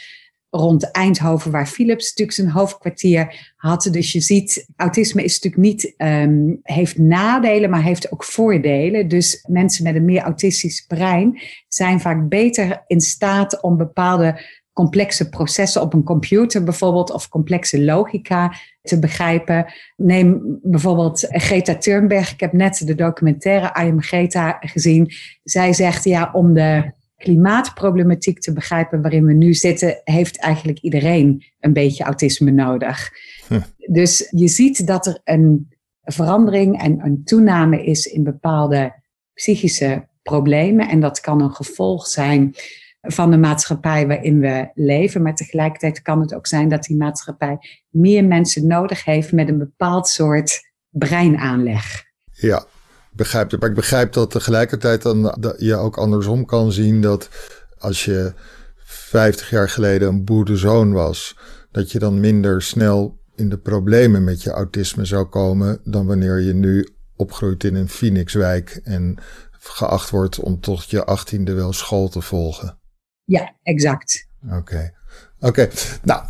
rond 0.50 0.92
Eindhoven, 0.92 1.52
waar 1.52 1.68
Philips 1.68 2.10
natuurlijk 2.10 2.38
zijn 2.38 2.50
hoofdkwartier 2.50 3.54
had. 3.56 3.88
Dus 3.92 4.12
je 4.12 4.22
ziet, 4.22 4.68
autisme 4.76 5.24
is 5.24 5.34
natuurlijk 5.34 5.64
niet, 5.64 5.94
um, 5.98 6.60
heeft 6.62 6.98
nadelen, 6.98 7.70
maar 7.70 7.84
heeft 7.84 8.12
ook 8.12 8.24
voordelen. 8.24 9.08
Dus 9.08 9.46
mensen 9.48 9.84
met 9.84 9.96
een 9.96 10.06
meer 10.06 10.22
autistisch 10.22 10.86
brein 10.88 11.40
zijn 11.68 12.00
vaak 12.00 12.30
beter 12.30 12.84
in 12.88 13.02
staat 13.02 13.62
om 13.62 13.78
bepaalde 13.78 14.40
complexe 14.74 15.30
processen 15.30 15.82
op 15.82 15.94
een 15.94 16.04
computer 16.04 16.64
bijvoorbeeld 16.64 17.12
of 17.12 17.30
complexe 17.30 17.84
logica 17.84 18.54
te 18.82 19.00
begrijpen. 19.00 19.74
Neem 19.96 20.60
bijvoorbeeld 20.62 21.26
Greta 21.30 21.76
Thunberg. 21.76 22.32
Ik 22.32 22.40
heb 22.40 22.54
net 22.54 22.88
de 22.88 22.96
documentaire 22.96 23.84
I 23.84 23.90
Am 23.90 24.02
Greta 24.02 24.58
gezien. 24.60 25.12
Zij 25.44 25.74
zegt 25.74 26.04
ja, 26.04 26.30
om 26.34 26.54
de 26.54 26.92
klimaatproblematiek 27.18 28.40
te 28.40 28.54
begrijpen 28.54 29.02
waarin 29.02 29.26
we 29.26 29.34
nu 29.34 29.54
zitten, 29.54 30.02
heeft 30.04 30.40
eigenlijk 30.40 30.80
iedereen 30.80 31.44
een 31.60 31.74
beetje 31.74 32.04
autisme 32.04 32.52
nodig. 32.52 33.12
Hm. 33.48 33.60
Dus 33.92 34.28
je 34.32 34.48
ziet 34.48 34.88
dat 34.88 35.06
er 35.06 35.22
een 35.24 35.74
verandering 36.02 36.82
en 36.82 37.06
een 37.06 37.24
toename 37.24 37.86
is 37.86 38.06
in 38.06 38.24
bepaalde 38.24 38.94
psychische 39.34 40.08
problemen. 40.22 40.90
En 40.90 41.00
dat 41.00 41.20
kan 41.20 41.42
een 41.42 41.54
gevolg 41.54 42.08
zijn 42.08 42.56
van 43.02 43.32
de 43.32 43.38
maatschappij 43.38 44.08
waarin 44.08 44.40
we 44.40 44.70
leven. 44.74 45.22
Maar 45.22 45.36
tegelijkertijd 45.36 46.02
kan 46.02 46.20
het 46.22 46.34
ook 46.34 46.48
zijn 46.48 46.70
dat 46.70 46.84
die 46.84 46.98
maatschappij 46.98 47.58
meer 47.90 48.26
mensen 48.26 48.68
nodig 48.68 49.06
heeft 49.06 49.32
met 49.32 49.50
een 49.50 49.58
bepaald 49.58 50.08
soort 50.08 50.72
breinaanleg. 50.90 52.04
Ja, 52.32 52.66
begrijp 53.16 53.52
het. 53.52 53.60
Maar 53.60 53.70
ik 53.70 53.76
begrijp 53.76 54.14
dat 54.14 54.32
tegelijkertijd 54.32 55.02
dan 55.02 55.36
dat 55.40 55.56
je 55.58 55.76
ook 55.76 55.98
andersom 55.98 56.46
kan 56.46 56.72
zien 56.72 57.02
dat 57.02 57.30
als 57.78 58.06
je 58.06 58.34
50 58.76 59.50
jaar 59.50 59.70
geleden 59.70 60.08
een 60.08 60.24
boerenzoon 60.24 60.92
was, 60.94 61.38
dat 61.72 61.92
je 61.92 62.00
dan 62.00 62.20
minder 62.20 62.62
snel 62.62 63.20
in 63.36 63.50
de 63.50 63.58
problemen 63.58 64.24
met 64.24 64.44
je 64.44 64.50
autisme 64.50 65.06
zou 65.06 65.26
komen 65.26 65.80
dan 65.84 66.06
wanneer 66.06 66.40
je 66.40 66.54
nu 66.54 66.88
opgroeit 67.16 67.64
in 67.64 67.76
een 67.76 67.90
Phoenixwijk 67.90 68.80
en 68.84 69.18
geacht 69.52 70.10
wordt 70.10 70.40
om 70.40 70.60
tot 70.60 70.90
je 70.90 71.06
achttiende 71.06 71.54
wel 71.54 71.74
school 71.74 72.08
te 72.08 72.22
volgen. 72.22 72.80
Ja, 73.24 73.56
exact. 73.64 74.28
Oké. 74.52 74.94
Oké, 75.40 75.70
nou. 76.04 76.24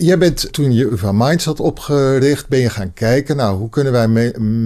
Jij 0.00 0.18
bent 0.18 0.52
toen 0.52 0.72
je 0.72 0.90
UvA 0.90 1.12
Minds 1.12 1.44
had 1.44 1.60
opgericht, 1.60 2.48
ben 2.48 2.58
je 2.58 2.70
gaan 2.70 2.92
kijken, 2.92 3.36
nou, 3.36 3.58
hoe 3.58 3.68
kunnen 3.68 3.92
wij 3.92 4.08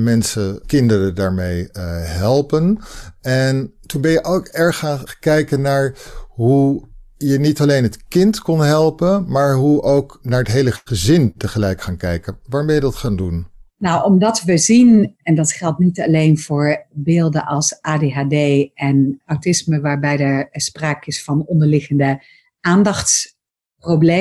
mensen, 0.03 0.63
kinderen 0.67 1.15
daarmee 1.15 1.61
uh, 1.63 1.85
helpen? 2.03 2.79
En 3.21 3.73
toen 3.87 4.01
ben 4.01 4.11
je 4.11 4.25
ook 4.25 4.47
erg 4.47 4.79
gaan 4.79 5.05
kijken 5.21 5.61
naar 5.61 5.95
hoe 6.29 6.89
je 7.17 7.39
niet 7.39 7.61
alleen 7.61 7.83
het 7.83 8.09
kind 8.09 8.41
kon 8.41 8.61
helpen, 8.61 9.25
maar 9.29 9.55
hoe 9.55 9.83
ook 9.83 10.19
naar 10.23 10.39
het 10.39 10.53
hele 10.53 10.73
gezin 10.85 11.35
tegelijk 11.37 11.81
gaan 11.81 11.97
kijken. 11.97 12.39
Waarom 12.49 12.71
je 12.71 12.81
dat 12.81 12.97
gaan 12.97 13.17
doen? 13.17 13.47
Nou, 13.79 14.05
omdat 14.05 14.43
we 14.43 14.59
zien, 14.59 15.17
en 15.23 15.35
dat 15.35 15.53
geldt 15.53 15.79
niet 15.79 16.01
alleen 16.01 16.39
voor 16.39 16.87
beelden 16.91 17.45
als 17.45 17.79
ADHD 17.81 18.35
en 18.75 19.23
autisme, 19.27 19.81
waarbij 19.81 20.19
er 20.19 20.49
sprake 20.51 21.07
is 21.07 21.25
van 21.25 21.47
onderliggende 21.47 22.23
aandachtsproblemen 22.61 23.41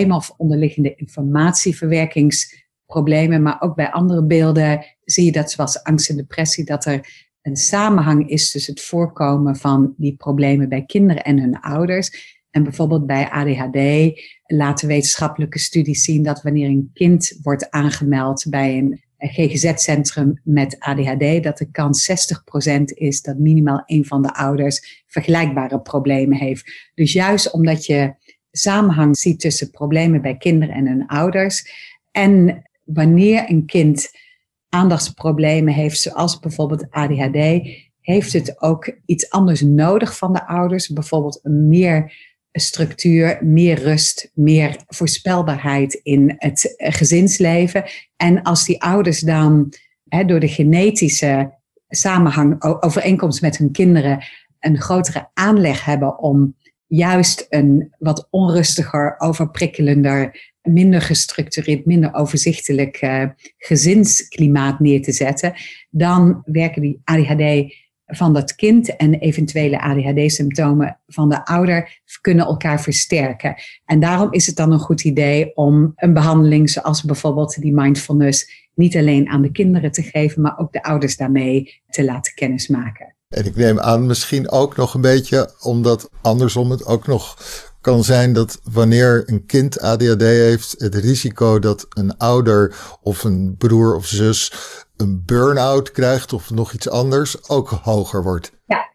of 0.09 0.33
onderliggende 0.37 0.95
informatieverwerkingsproblemen, 0.95 3.41
maar 3.41 3.61
ook 3.61 3.75
bij 3.75 3.91
andere 3.91 4.25
beelden 4.25 4.85
zie 5.03 5.25
je 5.25 5.31
dat, 5.31 5.51
zoals 5.51 5.83
angst 5.83 6.09
en 6.09 6.15
depressie, 6.15 6.65
dat 6.65 6.85
er 6.85 7.29
een 7.41 7.55
samenhang 7.55 8.29
is 8.29 8.51
tussen 8.51 8.73
het 8.73 8.83
voorkomen 8.83 9.55
van 9.55 9.93
die 9.97 10.15
problemen 10.15 10.69
bij 10.69 10.85
kinderen 10.85 11.23
en 11.23 11.39
hun 11.39 11.59
ouders. 11.59 12.39
En 12.51 12.63
bijvoorbeeld 12.63 13.05
bij 13.05 13.29
ADHD 13.29 14.11
laten 14.45 14.87
wetenschappelijke 14.87 15.59
studies 15.59 16.03
zien 16.03 16.23
dat 16.23 16.41
wanneer 16.41 16.69
een 16.69 16.89
kind 16.93 17.39
wordt 17.41 17.69
aangemeld 17.69 18.45
bij 18.49 18.77
een 18.77 19.01
GGZ-centrum 19.17 20.41
met 20.43 20.79
ADHD, 20.79 21.43
dat 21.43 21.57
de 21.57 21.71
kans 21.71 22.09
60% 22.69 22.73
is 22.83 23.21
dat 23.21 23.37
minimaal 23.37 23.83
een 23.85 24.05
van 24.05 24.21
de 24.21 24.33
ouders 24.33 25.03
vergelijkbare 25.07 25.81
problemen 25.81 26.37
heeft. 26.37 26.91
Dus 26.93 27.13
juist 27.13 27.51
omdat 27.51 27.85
je 27.85 28.13
samenhang 28.51 29.17
ziet 29.17 29.39
tussen 29.39 29.71
problemen 29.71 30.21
bij 30.21 30.37
kinderen 30.37 30.75
en 30.75 30.87
hun 30.87 31.07
ouders 31.07 31.71
en 32.11 32.63
wanneer 32.85 33.49
een 33.49 33.65
kind 33.65 34.11
aandachtsproblemen 34.69 35.73
heeft, 35.73 35.99
zoals 35.99 36.39
bijvoorbeeld 36.39 36.89
ADHD, 36.89 37.61
heeft 38.01 38.33
het 38.33 38.61
ook 38.61 38.95
iets 39.05 39.29
anders 39.29 39.61
nodig 39.61 40.17
van 40.17 40.33
de 40.33 40.47
ouders. 40.47 40.87
Bijvoorbeeld 40.87 41.39
meer 41.43 42.13
structuur, 42.51 43.39
meer 43.41 43.79
rust, 43.79 44.31
meer 44.33 44.75
voorspelbaarheid 44.87 45.93
in 45.93 46.35
het 46.37 46.75
gezinsleven. 46.77 47.83
En 48.15 48.41
als 48.41 48.65
die 48.65 48.81
ouders 48.81 49.19
dan 49.19 49.73
door 50.25 50.39
de 50.39 50.47
genetische 50.47 51.57
samenhang, 51.89 52.63
overeenkomst 52.63 53.41
met 53.41 53.57
hun 53.57 53.71
kinderen, 53.71 54.23
een 54.59 54.81
grotere 54.81 55.29
aanleg 55.33 55.85
hebben 55.85 56.19
om 56.19 56.55
juist 56.91 57.45
een 57.49 57.93
wat 57.99 58.27
onrustiger, 58.29 59.15
overprikkelender, 59.17 60.51
minder 60.61 61.01
gestructureerd, 61.01 61.85
minder 61.85 62.13
overzichtelijk 62.13 63.01
uh, 63.01 63.23
gezinsklimaat 63.57 64.79
neer 64.79 65.01
te 65.01 65.11
zetten, 65.11 65.53
dan 65.89 66.41
werken 66.45 66.81
die 66.81 67.01
ADHD 67.03 67.73
van 68.05 68.33
dat 68.33 68.55
kind 68.55 68.95
en 68.95 69.13
eventuele 69.13 69.81
ADHD-symptomen 69.81 70.99
van 71.07 71.29
de 71.29 71.45
ouder 71.45 72.01
kunnen 72.21 72.45
elkaar 72.45 72.81
versterken. 72.81 73.55
En 73.85 73.99
daarom 73.99 74.33
is 74.33 74.45
het 74.47 74.55
dan 74.55 74.71
een 74.71 74.79
goed 74.79 75.03
idee 75.03 75.55
om 75.55 75.91
een 75.95 76.13
behandeling 76.13 76.69
zoals 76.69 77.03
bijvoorbeeld 77.03 77.61
die 77.61 77.73
mindfulness 77.73 78.69
niet 78.73 78.97
alleen 78.97 79.29
aan 79.29 79.41
de 79.41 79.51
kinderen 79.51 79.91
te 79.91 80.03
geven, 80.03 80.41
maar 80.41 80.59
ook 80.59 80.71
de 80.71 80.83
ouders 80.83 81.17
daarmee 81.17 81.81
te 81.89 82.03
laten 82.03 82.33
kennismaken. 82.33 83.10
En 83.31 83.45
ik 83.45 83.55
neem 83.55 83.79
aan 83.79 84.05
misschien 84.05 84.49
ook 84.49 84.75
nog 84.75 84.93
een 84.93 85.01
beetje, 85.01 85.53
omdat 85.59 86.09
andersom 86.21 86.71
het 86.71 86.85
ook 86.85 87.07
nog 87.07 87.37
kan 87.81 88.03
zijn 88.03 88.33
dat 88.33 88.59
wanneer 88.63 89.23
een 89.25 89.45
kind 89.45 89.79
ADHD 89.79 90.21
heeft, 90.21 90.75
het 90.77 90.95
risico 90.95 91.59
dat 91.59 91.87
een 91.89 92.17
ouder 92.17 92.75
of 93.01 93.23
een 93.23 93.55
broer 93.57 93.95
of 93.95 94.05
zus 94.05 94.53
een 94.97 95.23
burn-out 95.25 95.91
krijgt 95.91 96.33
of 96.33 96.49
nog 96.49 96.73
iets 96.73 96.89
anders 96.89 97.49
ook 97.49 97.69
hoger 97.69 98.23
wordt. 98.23 98.51
Ja, 98.65 98.89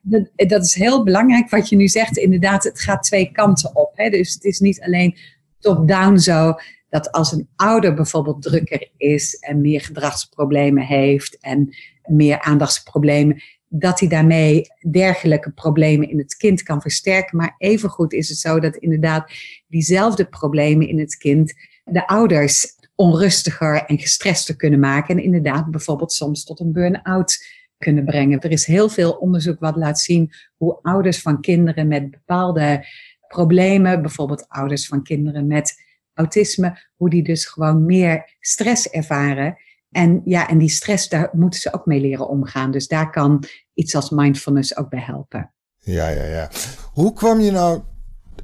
dat, 0.47 0.65
is 0.65 0.75
heel 0.75 1.05
belangrijk 1.05 1.51
wat 1.51 1.69
je 1.69 1.77
nu 1.77 1.89
zegt. 1.89 2.17
Inderdaad, 2.17 2.65
het 2.65 2.81
gaat 2.81 3.03
twee 3.03 3.31
kanten 3.33 3.77
op. 3.77 3.91
Hè? 3.95 4.11
Dus 4.11 4.35
het 4.35 4.45
is 4.45 4.59
niet 4.59 4.81
alleen 4.81 5.17
top-down 5.61 6.17
zo 6.17 6.55
dat 6.89 7.13
als 7.13 7.33
een 7.33 7.49
ouder 7.57 7.95
bijvoorbeeld 7.95 8.43
drukker 8.43 8.91
is 8.97 9.35
en 9.35 9.61
meer 9.61 9.81
gedragsproblemen 9.81 10.83
heeft 10.83 11.39
en 11.41 11.77
meer 12.07 12.41
aandachtsproblemen, 12.41 13.43
dat 13.79 14.01
hij 14.01 14.09
daarmee 14.09 14.67
dergelijke 14.91 15.51
problemen 15.51 16.11
in 16.11 16.19
het 16.19 16.37
kind 16.37 16.63
kan 16.63 16.81
versterken. 16.81 17.37
Maar 17.37 17.55
evengoed 17.59 18.13
is 18.13 18.29
het 18.29 18.39
zo 18.39 18.61
dat 18.61 18.77
inderdaad 18.77 19.33
diezelfde 19.69 20.25
problemen 20.25 20.89
in 20.89 20.99
het 20.99 21.17
kind 21.17 21.55
de 21.85 22.07
ouders 22.07 22.75
onrustiger 22.95 23.85
en 23.85 23.99
gestrester 23.99 24.57
kunnen 24.57 24.81
maken. 24.81 25.17
En 25.17 25.23
inderdaad 25.23 25.71
bijvoorbeeld 25.71 26.13
soms 26.13 26.45
tot 26.45 26.61
een 26.61 26.73
burn-out 26.73 27.45
kunnen 27.79 28.05
brengen. 28.05 28.41
Er 28.41 28.51
is 28.51 28.67
heel 28.67 28.89
veel 28.89 29.13
onderzoek 29.13 29.61
wat 29.61 29.77
laat 29.77 30.01
zien 30.01 30.33
hoe 30.57 30.79
ouders 30.83 31.21
van 31.21 31.41
kinderen 31.41 31.89
met 31.89 32.11
bepaalde 32.11 32.87
problemen, 33.29 34.03
bijvoorbeeld 34.03 34.49
ouders 34.49 34.87
van 34.87 35.03
kinderen 35.03 35.47
met 35.47 35.75
autisme, 36.15 36.79
hoe 36.97 37.11
die 37.11 37.23
dus 37.23 37.45
gewoon 37.45 37.85
meer 37.85 38.37
stress 38.41 38.89
ervaren. 38.89 39.57
En 39.91 40.23
ja, 40.25 40.49
en 40.49 40.59
die 40.59 40.69
stress, 40.69 41.09
daar 41.09 41.29
moeten 41.33 41.61
ze 41.61 41.73
ook 41.73 41.87
mee 41.87 42.01
leren 42.01 42.29
omgaan. 42.29 42.71
Dus 42.71 42.89
daar 42.89 43.11
kan 43.11 43.45
iets 43.77 43.95
als 43.95 44.11
mindfulness 44.11 44.77
ook 44.77 44.89
bij 44.89 45.01
helpen. 45.01 45.53
Ja, 45.77 46.09
ja, 46.09 46.25
ja. 46.25 46.51
Hoe 46.93 47.13
kwam 47.13 47.41
je 47.41 47.51
nou 47.51 47.83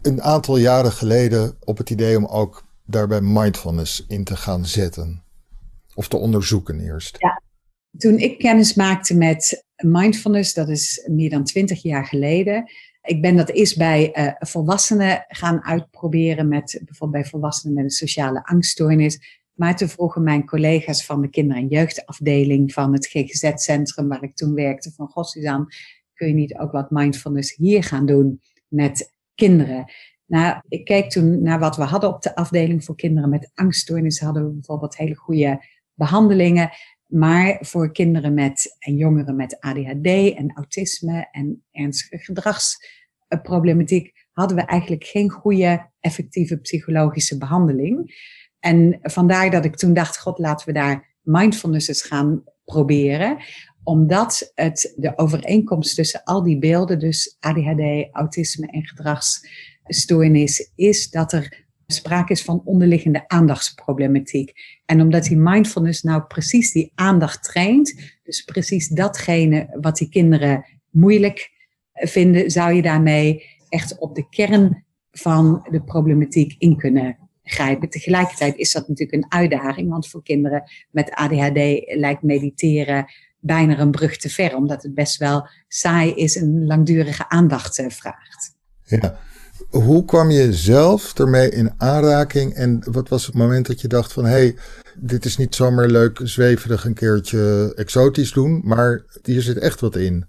een 0.02 0.22
aantal 0.22 0.56
jaren 0.56 0.92
geleden 0.92 1.56
op 1.64 1.78
het 1.78 1.90
idee 1.90 2.16
om 2.16 2.26
ook 2.26 2.66
daarbij 2.84 3.20
mindfulness 3.20 4.04
in 4.08 4.24
te 4.24 4.36
gaan 4.36 4.66
zetten? 4.66 5.24
Of 5.94 6.08
te 6.08 6.16
onderzoeken 6.16 6.80
eerst? 6.80 7.16
Ja, 7.18 7.42
toen 7.98 8.18
ik 8.18 8.38
kennis 8.38 8.74
maakte 8.74 9.16
met 9.16 9.66
mindfulness, 9.76 10.54
dat 10.54 10.68
is 10.68 11.08
meer 11.10 11.30
dan 11.30 11.44
twintig 11.44 11.82
jaar 11.82 12.06
geleden. 12.06 12.70
Ik 13.02 13.22
ben 13.22 13.36
dat 13.36 13.50
eerst 13.50 13.78
bij 13.78 14.10
uh, 14.14 14.32
volwassenen 14.38 15.24
gaan 15.28 15.64
uitproberen, 15.64 16.48
met, 16.48 16.80
bijvoorbeeld 16.84 17.22
bij 17.22 17.30
volwassenen 17.30 17.74
met 17.74 17.84
een 17.84 17.90
sociale 17.90 18.44
angststoornis. 18.44 19.41
Maar 19.52 19.76
toen 19.76 19.88
vroegen 19.88 20.22
mijn 20.22 20.46
collega's 20.46 21.04
van 21.04 21.20
de 21.20 21.28
kinder- 21.28 21.56
en 21.56 21.68
jeugdafdeling 21.68 22.72
van 22.72 22.92
het 22.92 23.06
GGZ-centrum 23.06 24.08
waar 24.08 24.22
ik 24.22 24.34
toen 24.34 24.54
werkte, 24.54 24.92
van 24.92 25.08
Goh 25.08 25.24
Suzanne, 25.24 25.66
kun 26.14 26.28
je 26.28 26.34
niet 26.34 26.58
ook 26.58 26.72
wat 26.72 26.90
mindfulness 26.90 27.54
hier 27.54 27.84
gaan 27.84 28.06
doen 28.06 28.40
met 28.68 29.14
kinderen? 29.34 29.92
Nou, 30.26 30.60
ik 30.68 30.84
keek 30.84 31.10
toen 31.10 31.42
naar 31.42 31.58
wat 31.58 31.76
we 31.76 31.82
hadden 31.82 32.14
op 32.14 32.22
de 32.22 32.34
afdeling 32.34 32.84
voor 32.84 32.96
kinderen 32.96 33.30
met 33.30 33.50
angststoornissen. 33.54 34.24
Hadden 34.24 34.44
we 34.44 34.52
bijvoorbeeld 34.52 34.96
hele 34.96 35.16
goede 35.16 35.64
behandelingen. 35.94 36.70
Maar 37.06 37.58
voor 37.60 37.92
kinderen 37.92 38.34
met 38.34 38.76
en 38.78 38.96
jongeren 38.96 39.36
met 39.36 39.60
ADHD 39.60 40.34
en 40.34 40.52
autisme 40.54 41.28
en 41.30 41.64
ernstige 41.70 42.18
gedragsproblematiek 42.18 44.12
hadden 44.32 44.56
we 44.56 44.62
eigenlijk 44.62 45.04
geen 45.04 45.30
goede, 45.30 45.90
effectieve 46.00 46.56
psychologische 46.56 47.38
behandeling. 47.38 48.14
En 48.62 48.98
vandaar 49.02 49.50
dat 49.50 49.64
ik 49.64 49.76
toen 49.76 49.94
dacht, 49.94 50.18
god, 50.18 50.38
laten 50.38 50.66
we 50.66 50.72
daar 50.72 51.16
mindfulness 51.22 51.88
eens 51.88 52.02
gaan 52.02 52.42
proberen. 52.64 53.36
Omdat 53.82 54.52
het 54.54 54.94
de 54.96 55.18
overeenkomst 55.18 55.94
tussen 55.94 56.22
al 56.24 56.42
die 56.42 56.58
beelden, 56.58 56.98
dus 56.98 57.36
ADHD, 57.40 58.08
autisme 58.12 58.66
en 58.66 58.86
gedragsstoornis, 58.86 60.70
is 60.74 61.10
dat 61.10 61.32
er 61.32 61.66
sprake 61.86 62.32
is 62.32 62.42
van 62.42 62.62
onderliggende 62.64 63.28
aandachtsproblematiek. 63.28 64.52
En 64.86 65.00
omdat 65.00 65.24
die 65.24 65.36
mindfulness 65.36 66.02
nou 66.02 66.22
precies 66.22 66.72
die 66.72 66.92
aandacht 66.94 67.44
traint, 67.44 67.94
dus 68.22 68.42
precies 68.42 68.88
datgene 68.88 69.78
wat 69.80 69.96
die 69.96 70.08
kinderen 70.08 70.64
moeilijk 70.90 71.50
vinden, 71.92 72.50
zou 72.50 72.72
je 72.72 72.82
daarmee 72.82 73.44
echt 73.68 73.98
op 73.98 74.14
de 74.14 74.28
kern 74.28 74.84
van 75.10 75.68
de 75.70 75.82
problematiek 75.82 76.54
in 76.58 76.76
kunnen 76.76 77.21
grijpen. 77.52 77.88
Tegelijkertijd 77.88 78.56
is 78.56 78.72
dat 78.72 78.88
natuurlijk 78.88 79.22
een 79.22 79.38
uitdaging, 79.40 79.90
want 79.90 80.08
voor 80.08 80.22
kinderen 80.22 80.62
met 80.90 81.10
ADHD 81.10 81.82
lijkt 81.96 82.22
mediteren 82.22 83.06
bijna 83.42 83.78
een 83.78 83.90
brug 83.90 84.16
te 84.16 84.28
ver, 84.28 84.56
omdat 84.56 84.82
het 84.82 84.94
best 84.94 85.16
wel 85.16 85.48
saai 85.68 86.14
is 86.14 86.36
en 86.36 86.66
langdurige 86.66 87.28
aandacht 87.28 87.78
eh, 87.78 87.88
vraagt. 87.88 88.54
Ja. 88.84 89.18
Hoe 89.70 90.04
kwam 90.04 90.30
je 90.30 90.52
zelf 90.52 91.18
ermee 91.18 91.50
in 91.50 91.72
aanraking 91.76 92.54
en 92.54 92.82
wat 92.90 93.08
was 93.08 93.26
het 93.26 93.34
moment 93.34 93.66
dat 93.66 93.80
je 93.80 93.88
dacht 93.88 94.12
van 94.12 94.24
hé, 94.24 94.30
hey, 94.30 94.56
dit 94.96 95.24
is 95.24 95.36
niet 95.36 95.54
zomaar 95.54 95.88
leuk 95.88 96.20
zweverig 96.22 96.84
een 96.84 96.94
keertje 96.94 97.72
exotisch 97.74 98.32
doen, 98.32 98.60
maar 98.64 99.04
hier 99.22 99.42
zit 99.42 99.58
echt 99.58 99.80
wat 99.80 99.96
in? 99.96 100.26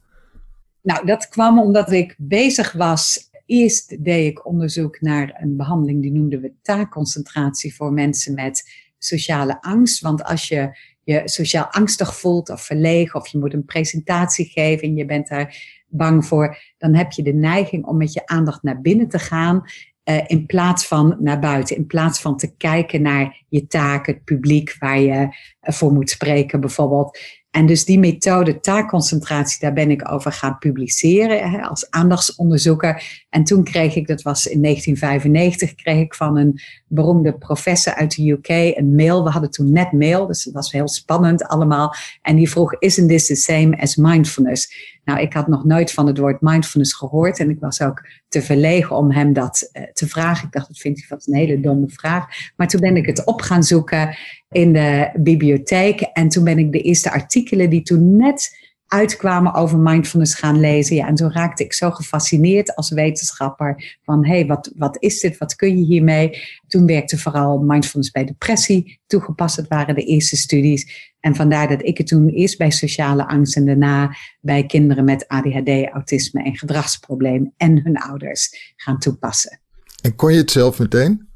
Nou, 0.82 1.06
dat 1.06 1.28
kwam 1.28 1.60
omdat 1.60 1.92
ik 1.92 2.16
bezig 2.18 2.72
was 2.72 3.30
Eerst 3.54 4.04
deed 4.04 4.32
ik 4.32 4.46
onderzoek 4.46 5.02
naar 5.02 5.38
een 5.42 5.56
behandeling 5.56 6.02
die 6.02 6.12
noemden 6.12 6.42
we 6.42 6.54
taakconcentratie 6.62 7.76
voor 7.76 7.94
mensen 7.94 8.34
met 8.34 8.72
sociale 8.98 9.62
angst. 9.62 10.02
Want 10.02 10.24
als 10.24 10.48
je 10.48 10.78
je 11.04 11.22
sociaal 11.26 11.66
angstig 11.66 12.16
voelt 12.16 12.50
of 12.50 12.62
verlegen 12.62 13.20
of 13.20 13.28
je 13.28 13.38
moet 13.38 13.54
een 13.54 13.66
presentatie 13.66 14.46
geven 14.46 14.88
en 14.88 14.96
je 14.96 15.06
bent 15.06 15.28
daar 15.28 15.82
bang 15.88 16.26
voor, 16.26 16.58
dan 16.78 16.96
heb 16.96 17.12
je 17.12 17.24
de 17.24 17.34
neiging 17.34 17.86
om 17.86 17.98
met 17.98 18.14
je 18.14 18.26
aandacht 18.26 18.64
naar 18.64 18.82
binnen 18.82 19.08
te 19.08 19.20
gaan 19.20 19.64
uh, 20.10 20.24
in 20.28 20.46
plaats 20.46 20.88
van 20.88 21.18
naar 21.20 21.40
buiten. 21.40 21.76
In 21.76 21.88
plaats 21.88 22.22
van 22.22 22.38
te 22.38 22.56
kijken 22.56 23.02
naar 23.02 23.44
je 23.50 23.68
taak, 23.68 24.06
het 24.06 24.24
publiek 24.24 24.76
waar 24.80 25.00
je 25.00 25.36
voor 25.62 25.92
moet 25.92 26.10
spreken 26.10 26.60
bijvoorbeeld. 26.60 27.20
En 27.54 27.66
dus 27.66 27.86
die 27.86 28.00
methode 28.00 28.60
taakconcentratie, 28.60 29.60
daar 29.60 29.74
ben 29.74 29.92
ik 29.92 30.12
over 30.12 30.32
gaan 30.32 30.58
publiceren 30.58 31.52
hè, 31.52 31.62
als 31.62 31.90
aandachtsonderzoeker. 31.90 33.24
En 33.30 33.44
toen 33.44 33.64
kreeg 33.64 33.96
ik, 33.96 34.08
dat 34.08 34.22
was 34.22 34.48
in 34.48 34.62
1995, 34.62 35.76
kreeg 35.76 36.00
ik 36.00 36.16
van 36.16 36.38
een 36.38 36.60
beroemde 36.88 37.38
professor 37.38 37.94
uit 37.94 38.16
de 38.16 38.30
UK 38.30 38.78
een 38.78 38.96
mail. 38.96 39.24
We 39.24 39.30
hadden 39.30 39.52
toen 39.52 39.72
net 39.72 39.92
mail, 39.92 40.28
dus 40.28 40.44
het 40.44 40.54
was 40.54 40.72
heel 40.72 40.88
spannend 40.88 41.44
allemaal. 41.44 41.96
En 42.22 42.36
die 42.36 42.50
vroeg, 42.50 42.80
isn't 42.80 43.10
this 43.10 43.26
the 43.26 43.36
same 43.36 43.82
as 43.82 43.96
mindfulness? 43.96 44.92
Nou, 45.04 45.20
ik 45.20 45.34
had 45.34 45.48
nog 45.48 45.64
nooit 45.64 45.92
van 45.92 46.08
het 46.08 46.18
woord 46.18 46.42
mindfulness 46.42 46.94
gehoord 46.94 47.40
en 47.40 47.50
ik 47.50 47.60
was 47.60 47.82
ook 47.82 48.08
te 48.28 48.42
verlegen 48.42 48.96
om 48.96 49.12
hem 49.12 49.34
dat 49.34 49.70
uh, 49.74 49.84
te 49.94 50.08
vragen. 50.08 50.46
Ik 50.46 50.54
dacht, 50.54 50.68
dat 50.68 50.78
vindt 50.78 51.00
hij 51.00 51.08
vast 51.08 51.28
een 51.28 51.36
hele 51.36 51.60
domme 51.60 51.90
vraag. 51.90 52.26
Maar 52.56 52.68
toen 52.68 52.80
ben 52.80 52.98
ik 52.98 53.06
het 53.06 53.26
op 53.26 53.42
gaan 53.42 53.64
zoeken 53.64 54.18
in 54.52 54.74
de 54.74 55.10
bibliotheek 55.16 56.02
en 56.02 56.30
toen 56.30 56.44
ben 56.44 56.58
ik 56.58 56.72
de 56.72 56.82
eerste 56.82 57.12
artikelen 57.12 57.70
die 57.70 57.82
toen 57.82 58.16
net 58.16 58.63
uitkwamen 58.88 59.54
over 59.54 59.80
mindfulness 59.80 60.34
gaan 60.34 60.60
lezen. 60.60 60.96
Ja, 60.96 61.08
en 61.08 61.18
zo 61.18 61.30
raakte 61.32 61.64
ik 61.64 61.74
zo 61.74 61.92
gefascineerd 61.92 62.76
als 62.76 62.90
wetenschapper 62.90 63.98
van 64.04 64.26
hé, 64.26 64.34
hey, 64.34 64.46
wat, 64.46 64.72
wat 64.76 64.98
is 65.00 65.20
dit? 65.20 65.38
Wat 65.38 65.56
kun 65.56 65.78
je 65.78 65.86
hiermee? 65.86 66.42
Toen 66.68 66.86
werkte 66.86 67.18
vooral 67.18 67.60
mindfulness 67.60 68.12
bij 68.12 68.26
depressie 68.26 69.00
toegepast. 69.08 69.56
Dat 69.56 69.68
waren 69.68 69.96
de 69.96 70.04
eerste 70.04 70.38
studies. 70.38 71.12
En 71.20 71.36
vandaar 71.36 71.68
dat 71.68 71.84
ik 71.84 71.98
het 71.98 72.08
toen 72.08 72.30
eerst 72.30 72.58
bij 72.58 72.72
sociale 72.72 73.28
angst 73.28 73.56
en 73.56 73.66
daarna 73.66 74.16
bij 74.42 74.66
kinderen 74.66 75.04
met 75.04 75.28
ADHD, 75.28 75.90
autisme 75.94 76.44
en 76.44 76.58
gedragsprobleem 76.58 77.54
en 77.58 77.82
hun 77.84 77.98
ouders 77.98 78.74
gaan 78.76 79.00
toepassen. 79.00 79.60
En 80.02 80.16
kon 80.16 80.32
je 80.32 80.38
het 80.38 80.52
zelf 80.52 80.80
meteen? 80.80 81.28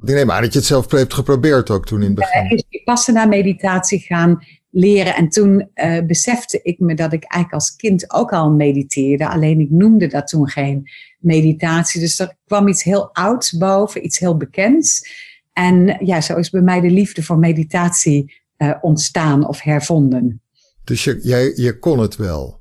Ik 0.00 0.14
neem 0.14 0.30
aan 0.30 0.42
dat 0.42 0.52
je 0.52 0.58
het 0.58 0.68
zelf 0.68 0.90
hebt 0.90 1.14
geprobeerd 1.14 1.70
ook 1.70 1.86
toen 1.86 2.00
in 2.00 2.06
het 2.06 2.14
begin. 2.14 2.42
Ja, 2.42 2.62
ik 2.68 2.84
passen 2.84 3.14
naar 3.14 3.28
meditatie 3.28 3.98
gaan 3.98 4.44
leren. 4.74 5.14
En 5.14 5.28
toen 5.28 5.70
uh, 5.74 6.00
besefte 6.06 6.60
ik 6.62 6.78
me 6.78 6.94
dat 6.94 7.12
ik 7.12 7.24
eigenlijk 7.24 7.52
als 7.52 7.76
kind 7.76 8.12
ook 8.12 8.32
al 8.32 8.50
mediteerde. 8.50 9.28
Alleen 9.28 9.60
ik 9.60 9.70
noemde 9.70 10.06
dat 10.06 10.26
toen 10.26 10.48
geen 10.48 10.90
meditatie. 11.18 12.00
Dus 12.00 12.18
er 12.18 12.36
kwam 12.46 12.68
iets 12.68 12.82
heel 12.82 13.14
ouds 13.14 13.56
boven, 13.56 14.04
iets 14.04 14.18
heel 14.18 14.36
bekends. 14.36 15.08
En 15.52 15.96
ja, 16.00 16.20
zo 16.20 16.36
is 16.36 16.50
bij 16.50 16.60
mij 16.60 16.80
de 16.80 16.90
liefde 16.90 17.22
voor 17.22 17.38
meditatie 17.38 18.42
uh, 18.58 18.74
ontstaan 18.80 19.48
of 19.48 19.60
hervonden. 19.60 20.42
Dus 20.84 21.04
je, 21.04 21.20
jij, 21.22 21.52
je 21.56 21.78
kon 21.78 21.98
het 21.98 22.16
wel? 22.16 22.60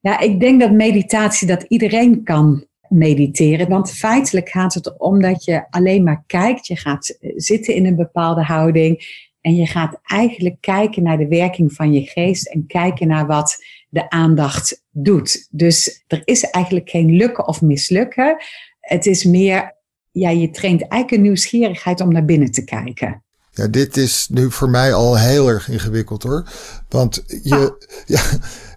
Ja, 0.00 0.18
ik 0.20 0.40
denk 0.40 0.60
dat 0.60 0.72
meditatie, 0.72 1.46
dat 1.46 1.62
iedereen 1.62 2.22
kan 2.24 2.66
mediteren. 2.88 3.68
Want 3.68 3.90
feitelijk 3.90 4.48
gaat 4.48 4.74
het 4.74 4.98
om 4.98 5.20
dat 5.20 5.44
je 5.44 5.66
alleen 5.70 6.02
maar 6.02 6.24
kijkt. 6.26 6.66
Je 6.66 6.76
gaat 6.76 7.08
eh, 7.08 7.32
zitten 7.36 7.74
in 7.74 7.86
een 7.86 7.96
bepaalde 7.96 8.42
houding. 8.42 9.04
En 9.42 9.54
je 9.54 9.66
gaat 9.66 10.00
eigenlijk 10.02 10.60
kijken 10.60 11.02
naar 11.02 11.18
de 11.18 11.28
werking 11.28 11.72
van 11.72 11.92
je 11.92 12.00
geest 12.00 12.46
en 12.46 12.66
kijken 12.66 13.08
naar 13.08 13.26
wat 13.26 13.56
de 13.88 14.10
aandacht 14.10 14.84
doet. 14.90 15.48
Dus 15.50 16.04
er 16.06 16.22
is 16.24 16.42
eigenlijk 16.50 16.90
geen 16.90 17.10
lukken 17.10 17.46
of 17.46 17.60
mislukken. 17.60 18.36
Het 18.80 19.06
is 19.06 19.24
meer, 19.24 19.76
ja, 20.10 20.30
je 20.30 20.50
traint 20.50 20.80
eigenlijk 20.80 21.12
een 21.12 21.22
nieuwsgierigheid 21.22 22.00
om 22.00 22.12
naar 22.12 22.24
binnen 22.24 22.50
te 22.50 22.64
kijken. 22.64 23.22
Ja, 23.50 23.68
dit 23.68 23.96
is 23.96 24.28
nu 24.30 24.50
voor 24.50 24.70
mij 24.70 24.94
al 24.94 25.18
heel 25.18 25.48
erg 25.48 25.68
ingewikkeld 25.68 26.22
hoor. 26.22 26.48
Want 26.88 27.24
je, 27.42 27.54
ah. 27.54 27.70
ja, 28.16 28.22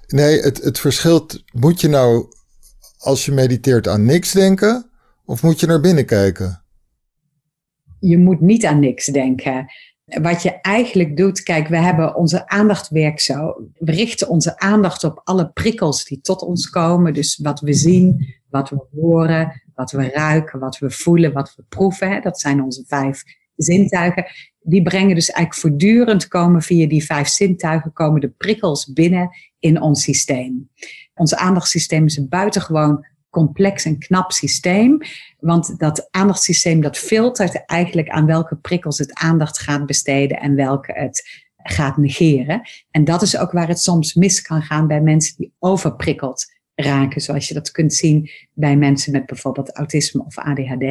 nee, 0.07 0.41
het, 0.41 0.63
het 0.63 0.79
verschilt. 0.79 1.43
Moet 1.53 1.81
je 1.81 1.87
nou, 1.87 2.25
als 2.97 3.25
je 3.25 3.31
mediteert, 3.31 3.87
aan 3.87 4.05
niks 4.05 4.31
denken? 4.31 4.89
Of 5.25 5.43
moet 5.43 5.59
je 5.59 5.67
naar 5.67 5.81
binnen 5.81 6.05
kijken? 6.05 6.63
Je 7.99 8.17
moet 8.17 8.41
niet 8.41 8.65
aan 8.65 8.79
niks 8.79 9.05
denken. 9.05 9.65
Wat 10.05 10.41
je 10.41 10.61
eigenlijk 10.61 11.17
doet, 11.17 11.43
kijk, 11.43 11.67
we 11.67 11.77
hebben 11.77 12.15
onze 12.15 12.47
aandacht 12.47 12.89
werkt 12.89 13.21
zo. 13.21 13.69
We 13.73 13.91
richten 13.91 14.29
onze 14.29 14.59
aandacht 14.59 15.03
op 15.03 15.21
alle 15.23 15.51
prikkels 15.51 16.05
die 16.05 16.21
tot 16.21 16.41
ons 16.41 16.69
komen. 16.69 17.13
Dus 17.13 17.37
wat 17.37 17.59
we 17.59 17.73
zien, 17.73 18.35
wat 18.49 18.69
we 18.69 18.85
horen, 18.95 19.61
wat 19.75 19.91
we 19.91 20.09
ruiken, 20.09 20.59
wat 20.59 20.77
we 20.77 20.91
voelen, 20.91 21.33
wat 21.33 21.55
we 21.55 21.63
proeven. 21.69 22.21
Dat 22.21 22.39
zijn 22.39 22.63
onze 22.63 22.83
vijf 22.87 23.23
zintuigen. 23.55 24.25
Die 24.59 24.81
brengen 24.81 25.15
dus 25.15 25.29
eigenlijk 25.29 25.61
voortdurend 25.61 26.27
komen 26.27 26.61
via 26.61 26.87
die 26.87 27.05
vijf 27.05 27.27
zintuigen, 27.27 27.93
komen 27.93 28.21
de 28.21 28.29
prikkels 28.29 28.93
binnen 28.93 29.29
in 29.59 29.81
ons 29.81 30.03
systeem. 30.03 30.69
Ons 31.13 31.35
aandachtssysteem 31.35 32.05
is 32.05 32.27
buitengewoon 32.27 33.05
complex 33.35 33.85
en 33.85 33.97
knap 33.97 34.31
systeem. 34.31 34.97
Want 35.39 35.79
dat 35.79 36.07
aandachtssysteem 36.11 36.81
dat 36.81 36.97
filtert 36.97 37.65
eigenlijk 37.65 38.09
aan 38.09 38.25
welke 38.25 38.55
prikkels 38.55 38.97
het 38.97 39.13
aandacht 39.13 39.59
gaat 39.59 39.85
besteden 39.85 40.39
en 40.39 40.55
welke 40.55 40.91
het 40.91 41.43
gaat 41.57 41.97
negeren. 41.97 42.61
En 42.91 43.03
dat 43.03 43.21
is 43.21 43.37
ook 43.37 43.51
waar 43.51 43.67
het 43.67 43.79
soms 43.79 44.13
mis 44.13 44.41
kan 44.41 44.61
gaan 44.61 44.87
bij 44.87 45.01
mensen 45.01 45.35
die 45.37 45.53
overprikkeld 45.59 46.45
raken. 46.75 47.21
Zoals 47.21 47.47
je 47.47 47.53
dat 47.53 47.71
kunt 47.71 47.93
zien 47.93 48.29
bij 48.53 48.77
mensen 48.77 49.11
met 49.11 49.25
bijvoorbeeld 49.25 49.75
autisme 49.75 50.23
of 50.25 50.37
ADHD. 50.37 50.85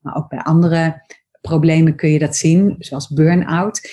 Maar 0.00 0.16
ook 0.16 0.28
bij 0.28 0.38
andere 0.38 1.02
problemen 1.40 1.96
kun 1.96 2.10
je 2.10 2.18
dat 2.18 2.36
zien, 2.36 2.76
zoals 2.78 3.08
burn-out. 3.08 3.90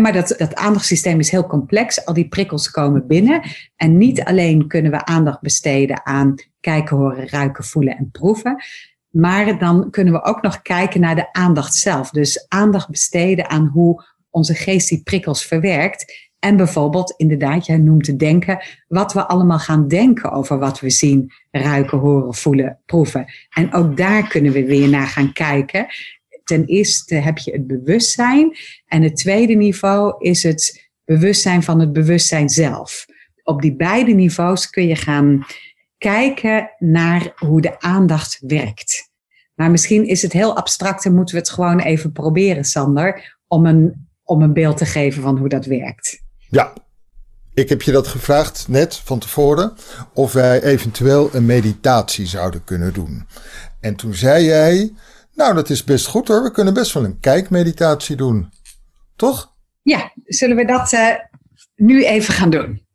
maar 0.00 0.12
dat, 0.12 0.34
dat 0.38 0.54
aandachtssysteem 0.54 1.18
is 1.18 1.30
heel 1.30 1.46
complex. 1.46 2.04
Al 2.04 2.14
die 2.14 2.28
prikkels 2.28 2.70
komen 2.70 3.06
binnen. 3.06 3.42
En 3.76 3.96
niet 3.96 4.24
alleen 4.24 4.66
kunnen 4.66 4.90
we 4.90 5.04
aandacht 5.04 5.40
besteden 5.40 6.06
aan 6.06 6.34
kijken, 6.62 6.96
horen, 6.96 7.28
ruiken, 7.28 7.64
voelen 7.64 7.96
en 7.96 8.10
proeven. 8.10 8.64
Maar 9.10 9.58
dan 9.58 9.90
kunnen 9.90 10.12
we 10.12 10.22
ook 10.22 10.42
nog 10.42 10.62
kijken 10.62 11.00
naar 11.00 11.14
de 11.14 11.32
aandacht 11.32 11.74
zelf. 11.74 12.10
Dus 12.10 12.48
aandacht 12.48 12.88
besteden 12.88 13.50
aan 13.50 13.66
hoe 13.66 14.04
onze 14.30 14.54
geest 14.54 14.88
die 14.88 15.02
prikkels 15.02 15.44
verwerkt. 15.44 16.30
En 16.38 16.56
bijvoorbeeld, 16.56 17.14
inderdaad, 17.16 17.66
jij 17.66 17.76
noemt 17.76 18.04
te 18.04 18.16
denken, 18.16 18.62
wat 18.88 19.12
we 19.12 19.26
allemaal 19.26 19.58
gaan 19.58 19.88
denken 19.88 20.32
over 20.32 20.58
wat 20.58 20.80
we 20.80 20.90
zien, 20.90 21.32
ruiken, 21.50 21.98
horen, 21.98 22.34
voelen, 22.34 22.78
proeven. 22.86 23.24
En 23.50 23.72
ook 23.72 23.96
daar 23.96 24.28
kunnen 24.28 24.52
we 24.52 24.64
weer 24.64 24.88
naar 24.88 25.06
gaan 25.06 25.32
kijken. 25.32 25.86
Ten 26.44 26.64
eerste 26.64 27.14
heb 27.14 27.38
je 27.38 27.52
het 27.52 27.66
bewustzijn. 27.66 28.56
En 28.86 29.02
het 29.02 29.16
tweede 29.16 29.54
niveau 29.54 30.14
is 30.18 30.42
het 30.42 30.90
bewustzijn 31.04 31.62
van 31.62 31.80
het 31.80 31.92
bewustzijn 31.92 32.48
zelf. 32.48 33.06
Op 33.42 33.62
die 33.62 33.76
beide 33.76 34.12
niveaus 34.12 34.70
kun 34.70 34.86
je 34.86 34.96
gaan 34.96 35.46
kijken 36.02 36.70
naar 36.78 37.32
hoe 37.36 37.60
de 37.60 37.80
aandacht 37.80 38.38
werkt. 38.46 39.10
Maar 39.54 39.70
misschien 39.70 40.06
is 40.06 40.22
het 40.22 40.32
heel 40.32 40.56
abstract 40.56 41.04
en 41.04 41.14
moeten 41.14 41.34
we 41.34 41.40
het 41.40 41.50
gewoon 41.50 41.80
even 41.80 42.12
proberen, 42.12 42.64
Sander, 42.64 43.36
om 43.46 43.66
een, 43.66 44.08
om 44.22 44.42
een 44.42 44.52
beeld 44.52 44.76
te 44.76 44.84
geven 44.84 45.22
van 45.22 45.38
hoe 45.38 45.48
dat 45.48 45.64
werkt. 45.64 46.22
Ja, 46.48 46.72
ik 47.54 47.68
heb 47.68 47.82
je 47.82 47.92
dat 47.92 48.06
gevraagd 48.06 48.68
net 48.68 48.96
van 48.96 49.18
tevoren, 49.18 49.72
of 50.14 50.32
wij 50.32 50.62
eventueel 50.62 51.34
een 51.34 51.46
meditatie 51.46 52.26
zouden 52.26 52.64
kunnen 52.64 52.92
doen. 52.92 53.26
En 53.80 53.96
toen 53.96 54.14
zei 54.14 54.44
jij, 54.44 54.92
nou 55.34 55.54
dat 55.54 55.70
is 55.70 55.84
best 55.84 56.06
goed 56.06 56.28
hoor, 56.28 56.42
we 56.42 56.50
kunnen 56.50 56.74
best 56.74 56.92
wel 56.92 57.04
een 57.04 57.20
kijkmeditatie 57.20 58.16
doen. 58.16 58.52
Toch? 59.16 59.52
Ja, 59.82 60.12
zullen 60.24 60.56
we 60.56 60.64
dat 60.64 60.92
uh, 60.92 61.08
nu 61.76 62.04
even 62.04 62.34
gaan 62.34 62.50
doen? 62.50 62.86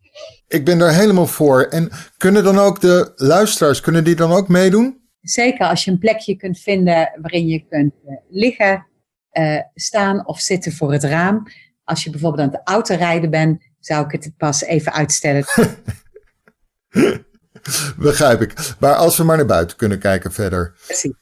Ik 0.47 0.65
ben 0.65 0.77
daar 0.77 0.93
helemaal 0.93 1.27
voor. 1.27 1.63
En 1.63 1.89
kunnen 2.17 2.43
dan 2.43 2.57
ook 2.57 2.81
de 2.81 3.11
luisteraars, 3.15 3.81
kunnen 3.81 4.03
die 4.03 4.15
dan 4.15 4.31
ook 4.31 4.47
meedoen? 4.47 5.01
Zeker 5.21 5.67
als 5.67 5.85
je 5.85 5.91
een 5.91 5.99
plekje 5.99 6.35
kunt 6.35 6.59
vinden 6.59 7.11
waarin 7.21 7.47
je 7.47 7.65
kunt 7.69 7.93
eh, 8.05 8.15
liggen, 8.29 8.87
uh, 9.33 9.59
staan 9.73 10.27
of 10.27 10.39
zitten 10.39 10.71
voor 10.71 10.91
het 10.91 11.03
raam. 11.03 11.47
Als 11.83 12.03
je 12.03 12.09
bijvoorbeeld 12.09 12.47
aan 12.47 12.53
het 12.53 12.67
autorijden 12.67 13.29
bent, 13.29 13.63
zou 13.79 14.05
ik 14.05 14.11
het 14.11 14.31
pas 14.37 14.63
even 14.63 14.93
uitstellen. 14.93 15.45
Begrijp 17.97 18.41
ik. 18.41 18.75
Maar 18.79 18.95
als 18.95 19.17
we 19.17 19.23
maar 19.23 19.37
naar 19.37 19.45
buiten 19.45 19.77
kunnen 19.77 19.99
kijken 19.99 20.33
verder. 20.33 20.75
Precies. 20.85 21.13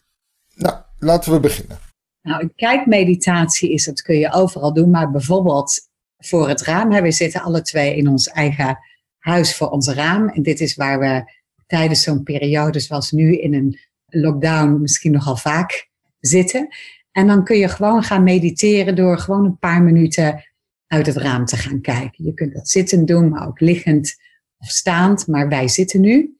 Nou, 0.55 0.75
laten 0.99 1.31
we 1.31 1.39
beginnen. 1.39 1.77
Nou, 2.21 2.41
een 2.41 2.55
kijkmeditatie 2.55 3.71
is, 3.71 3.85
dat 3.85 4.01
kun 4.01 4.17
je 4.17 4.33
overal 4.33 4.73
doen, 4.73 4.89
maar 4.89 5.11
bijvoorbeeld 5.11 5.89
voor 6.17 6.47
het 6.47 6.61
raam. 6.61 6.89
We 6.89 7.11
zitten 7.11 7.41
alle 7.41 7.61
twee 7.61 7.95
in 7.95 8.07
ons 8.07 8.27
eigen 8.27 8.77
huis 9.25 9.55
voor 9.55 9.69
ons 9.69 9.87
raam. 9.87 10.29
En 10.29 10.43
dit 10.43 10.59
is 10.59 10.75
waar 10.75 10.99
we 10.99 11.31
tijdens 11.67 12.03
zo'n 12.03 12.23
periode 12.23 12.79
zoals 12.79 13.11
nu 13.11 13.37
in 13.37 13.53
een 13.53 13.79
lockdown 14.05 14.81
misschien 14.81 15.11
nogal 15.11 15.37
vaak 15.37 15.89
zitten. 16.19 16.67
En 17.11 17.27
dan 17.27 17.43
kun 17.43 17.57
je 17.57 17.67
gewoon 17.67 18.03
gaan 18.03 18.23
mediteren 18.23 18.95
door 18.95 19.17
gewoon 19.17 19.45
een 19.45 19.59
paar 19.59 19.83
minuten 19.83 20.43
uit 20.87 21.05
het 21.05 21.15
raam 21.15 21.45
te 21.45 21.57
gaan 21.57 21.81
kijken. 21.81 22.25
Je 22.25 22.33
kunt 22.33 22.53
dat 22.53 22.69
zittend 22.69 23.07
doen, 23.07 23.29
maar 23.29 23.47
ook 23.47 23.59
liggend 23.59 24.15
of 24.57 24.67
staand. 24.67 25.27
Maar 25.27 25.49
wij 25.49 25.67
zitten 25.67 26.01
nu. 26.01 26.35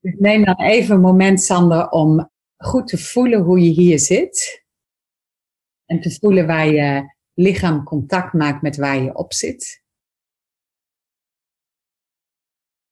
Neem 0.00 0.44
dan 0.44 0.60
even 0.60 0.94
een 0.94 1.00
moment, 1.00 1.42
Sander, 1.42 1.88
om 1.88 2.30
goed 2.56 2.86
te 2.86 2.98
voelen 2.98 3.40
hoe 3.40 3.60
je 3.60 3.70
hier 3.70 3.98
zit. 3.98 4.64
En 5.86 6.00
te 6.00 6.18
voelen 6.20 6.46
waar 6.46 6.68
je 6.68 7.14
lichaam 7.34 7.84
contact 7.84 8.32
maakt 8.32 8.62
met 8.62 8.76
waar 8.76 9.02
je 9.02 9.14
op 9.14 9.32
zit. 9.32 9.83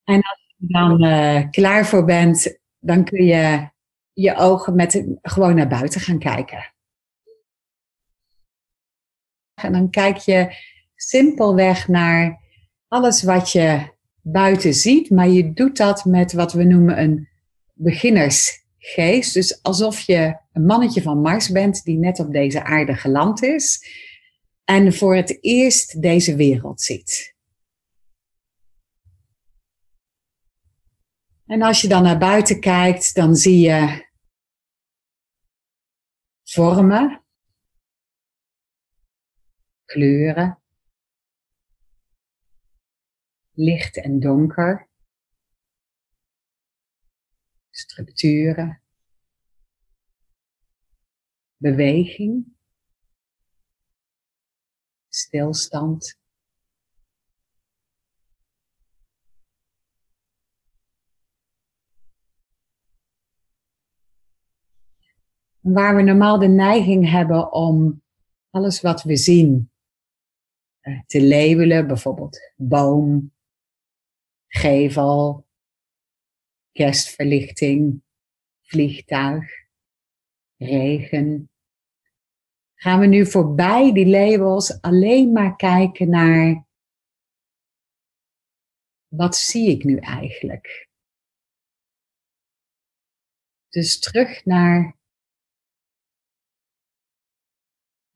En 0.04 0.14
als 0.14 0.44
je 0.56 0.66
dan 0.66 1.04
uh, 1.04 1.50
klaar 1.50 1.86
voor 1.86 2.04
bent, 2.04 2.58
dan 2.78 3.04
kun 3.04 3.24
je 3.24 3.68
je 4.12 4.36
ogen 4.36 4.74
met, 4.74 5.04
gewoon 5.22 5.54
naar 5.54 5.68
buiten 5.68 6.00
gaan 6.00 6.18
kijken. 6.18 6.72
En 9.54 9.72
dan 9.72 9.90
kijk 9.90 10.16
je 10.16 10.56
simpelweg 10.94 11.88
naar 11.88 12.40
alles 12.88 13.22
wat 13.22 13.52
je 13.52 13.90
buiten 14.22 14.74
ziet, 14.74 15.10
maar 15.10 15.28
je 15.28 15.52
doet 15.52 15.76
dat 15.76 16.04
met 16.04 16.32
wat 16.32 16.52
we 16.52 16.64
noemen 16.64 17.00
een 17.00 17.28
beginnersgeest. 17.72 19.34
Dus 19.34 19.62
alsof 19.62 20.00
je 20.00 20.36
een 20.52 20.66
mannetje 20.66 21.02
van 21.02 21.20
Mars 21.20 21.50
bent 21.50 21.84
die 21.84 21.98
net 21.98 22.18
op 22.18 22.32
deze 22.32 22.64
aarde 22.64 22.94
geland 22.94 23.42
is 23.42 23.86
en 24.64 24.94
voor 24.94 25.16
het 25.16 25.38
eerst 25.40 26.02
deze 26.02 26.36
wereld 26.36 26.80
ziet. 26.80 27.31
En 31.52 31.62
als 31.62 31.80
je 31.80 31.88
dan 31.88 32.02
naar 32.02 32.18
buiten 32.18 32.60
kijkt, 32.60 33.14
dan 33.14 33.34
zie 33.34 33.58
je 33.58 34.08
vormen, 36.42 37.24
kleuren, 39.84 40.62
licht 43.50 44.02
en 44.02 44.20
donker, 44.20 44.88
structuren, 47.70 48.82
beweging, 51.56 52.56
stilstand. 55.08 56.21
Waar 65.62 65.96
we 65.96 66.02
normaal 66.02 66.38
de 66.38 66.48
neiging 66.48 67.10
hebben 67.10 67.52
om 67.52 68.02
alles 68.50 68.80
wat 68.80 69.02
we 69.02 69.16
zien 69.16 69.70
eh, 70.80 71.00
te 71.06 71.26
labelen, 71.26 71.86
bijvoorbeeld 71.86 72.52
boom, 72.56 73.32
gevel, 74.48 75.46
kerstverlichting, 76.72 78.02
vliegtuig, 78.62 79.50
regen. 80.56 81.50
Gaan 82.74 83.00
we 83.00 83.06
nu 83.06 83.26
voorbij 83.26 83.92
die 83.92 84.06
labels 84.06 84.80
alleen 84.80 85.32
maar 85.32 85.56
kijken 85.56 86.10
naar 86.10 86.66
wat 89.06 89.36
zie 89.36 89.70
ik 89.70 89.84
nu 89.84 89.96
eigenlijk? 89.96 90.88
Dus 93.68 93.98
terug 93.98 94.44
naar 94.44 95.00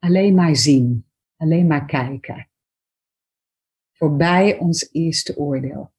alleen 0.07 0.35
maar 0.35 0.57
zien, 0.57 1.07
alleen 1.37 1.67
maar 1.67 1.87
kijken. 1.87 2.51
Voorbij 3.93 4.59
ons 4.59 4.93
eerste 4.93 5.37
oordeel. 5.37 5.95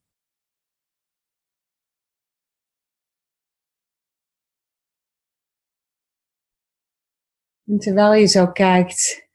En 7.63 7.78
terwijl 7.78 8.13
je 8.13 8.26
zo 8.26 8.52
kijkt, 8.52 9.30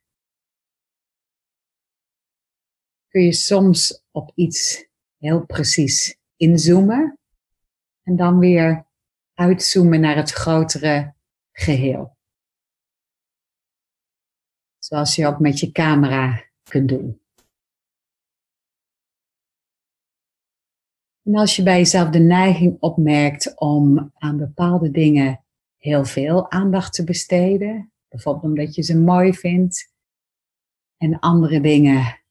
kun 3.08 3.22
je 3.22 3.32
soms 3.32 4.04
op 4.10 4.32
iets 4.34 4.88
heel 5.16 5.46
precies 5.46 6.18
inzoomen 6.36 7.18
en 8.02 8.16
dan 8.16 8.38
weer 8.38 8.86
uitzoomen 9.34 10.00
naar 10.00 10.16
het 10.16 10.30
grotere 10.30 11.14
geheel. 11.52 12.20
Zoals 14.92 15.14
je 15.14 15.26
ook 15.26 15.38
met 15.38 15.60
je 15.60 15.72
camera 15.72 16.44
kunt 16.62 16.88
doen. 16.88 17.20
En 21.22 21.34
als 21.34 21.56
je 21.56 21.62
bij 21.62 21.78
jezelf 21.78 22.08
de 22.08 22.18
neiging 22.18 22.76
opmerkt 22.80 23.58
om 23.58 24.12
aan 24.14 24.36
bepaalde 24.36 24.90
dingen 24.90 25.44
heel 25.76 26.04
veel 26.04 26.50
aandacht 26.50 26.94
te 26.94 27.04
besteden, 27.04 27.92
bijvoorbeeld 28.08 28.44
omdat 28.44 28.74
je 28.74 28.82
ze 28.82 28.98
mooi 28.98 29.34
vindt, 29.34 29.92
en 30.96 31.18
andere 31.18 31.60
dingen 31.60 32.22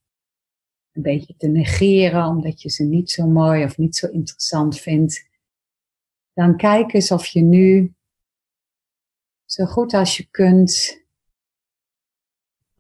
een 0.92 1.02
beetje 1.02 1.36
te 1.38 1.48
negeren 1.48 2.26
omdat 2.26 2.62
je 2.62 2.70
ze 2.70 2.84
niet 2.84 3.12
zo 3.12 3.28
mooi 3.28 3.64
of 3.64 3.78
niet 3.78 3.96
zo 3.96 4.08
interessant 4.08 4.80
vindt, 4.80 5.30
dan 6.34 6.58
kijk 6.58 6.94
eens 6.94 7.12
of 7.12 7.26
je 7.26 7.42
nu 7.42 7.96
zo 9.46 9.66
goed 9.66 9.94
als 9.94 10.18
je 10.18 10.28
kunt 10.30 11.01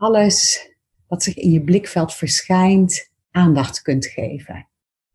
alles 0.01 0.69
wat 1.07 1.23
zich 1.23 1.35
in 1.35 1.51
je 1.51 1.63
blikveld 1.63 2.13
verschijnt 2.13 3.11
aandacht 3.31 3.81
kunt 3.81 4.05
geven. 4.05 4.67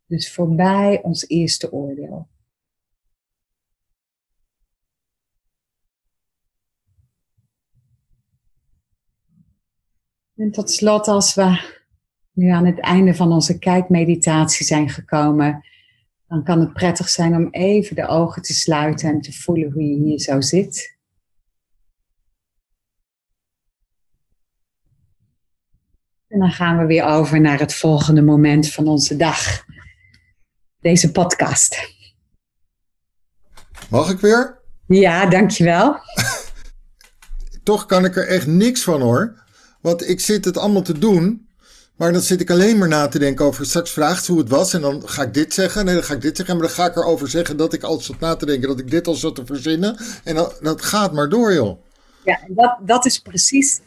Dus 0.07 0.33
voorbij 0.33 1.03
ons 1.03 1.29
eerste 1.29 1.72
oordeel. 1.72 2.29
En 10.37 10.51
tot 10.51 10.70
slot, 10.70 11.09
als 11.09 11.35
we 11.35 11.61
nu 12.33 12.49
aan 12.49 12.66
het 12.66 12.81
einde 12.81 13.14
van 13.14 13.33
onze 13.33 13.59
kijkmeditatie 13.59 14.66
zijn 14.66 14.88
gekomen, 14.88 15.64
dan 16.27 16.44
kan 16.44 16.61
het 16.61 16.72
prettig 16.72 17.09
zijn 17.09 17.35
om 17.35 17.49
even 17.51 17.96
de 17.96 18.07
ogen 18.07 18.42
te 18.42 18.55
sluiten 18.55 19.09
en 19.09 19.20
te 19.20 19.33
voelen 19.33 19.72
hoe 19.72 19.83
je 19.83 19.96
hier 19.96 20.20
zo 20.20 20.40
zit. 20.40 20.96
En 26.37 26.42
dan 26.42 26.53
gaan 26.53 26.79
we 26.79 26.87
weer 26.87 27.05
over 27.05 27.40
naar 27.40 27.59
het 27.59 27.75
volgende 27.75 28.22
moment 28.22 28.72
van 28.72 28.87
onze 28.87 29.16
dag. 29.16 29.64
Deze 30.81 31.12
podcast. 31.12 31.94
Mag 33.90 34.11
ik 34.11 34.20
weer? 34.20 34.62
Ja, 34.87 35.27
dankjewel. 35.27 35.96
Toch 37.62 37.87
kan 37.87 38.05
ik 38.05 38.16
er 38.16 38.29
echt 38.29 38.46
niks 38.46 38.83
van 38.83 39.01
hoor. 39.01 39.44
Want 39.81 40.09
ik 40.09 40.20
zit 40.20 40.44
het 40.44 40.57
allemaal 40.57 40.83
te 40.83 40.99
doen. 40.99 41.49
Maar 41.96 42.12
dan 42.12 42.22
zit 42.22 42.40
ik 42.40 42.51
alleen 42.51 42.79
maar 42.79 42.88
na 42.88 43.09
te 43.09 43.18
denken 43.18 43.44
over. 43.44 43.66
Straks 43.66 43.90
vraagt 43.90 44.25
ze 44.25 44.33
hoe 44.33 44.40
het 44.40 44.51
was. 44.51 44.75
En 44.75 44.81
dan 44.81 45.09
ga 45.09 45.22
ik 45.22 45.35
dit 45.35 45.55
zeggen. 45.55 45.85
Nee, 45.85 45.94
dan 45.94 46.05
ga 46.05 46.14
ik 46.14 46.20
dit 46.20 46.37
zeggen. 46.37 46.57
Maar 46.57 46.66
dan 46.66 46.75
ga 46.75 46.87
ik 46.87 46.96
erover 46.96 47.29
zeggen 47.29 47.57
dat 47.57 47.72
ik 47.72 47.83
al 47.83 48.01
zat 48.01 48.20
na 48.20 48.37
te 48.37 48.46
denken. 48.46 48.68
Dat 48.68 48.79
ik 48.79 48.90
dit 48.90 49.07
al 49.07 49.14
zat 49.14 49.35
te 49.35 49.46
verzinnen. 49.46 49.96
En 50.25 50.35
dat, 50.35 50.59
dat 50.62 50.83
gaat 50.83 51.12
maar 51.12 51.29
door, 51.29 51.53
joh. 51.53 51.85
Ja, 52.25 52.40
dat, 52.49 52.77
dat 52.81 53.07
is 53.07 53.18
precies 53.18 53.81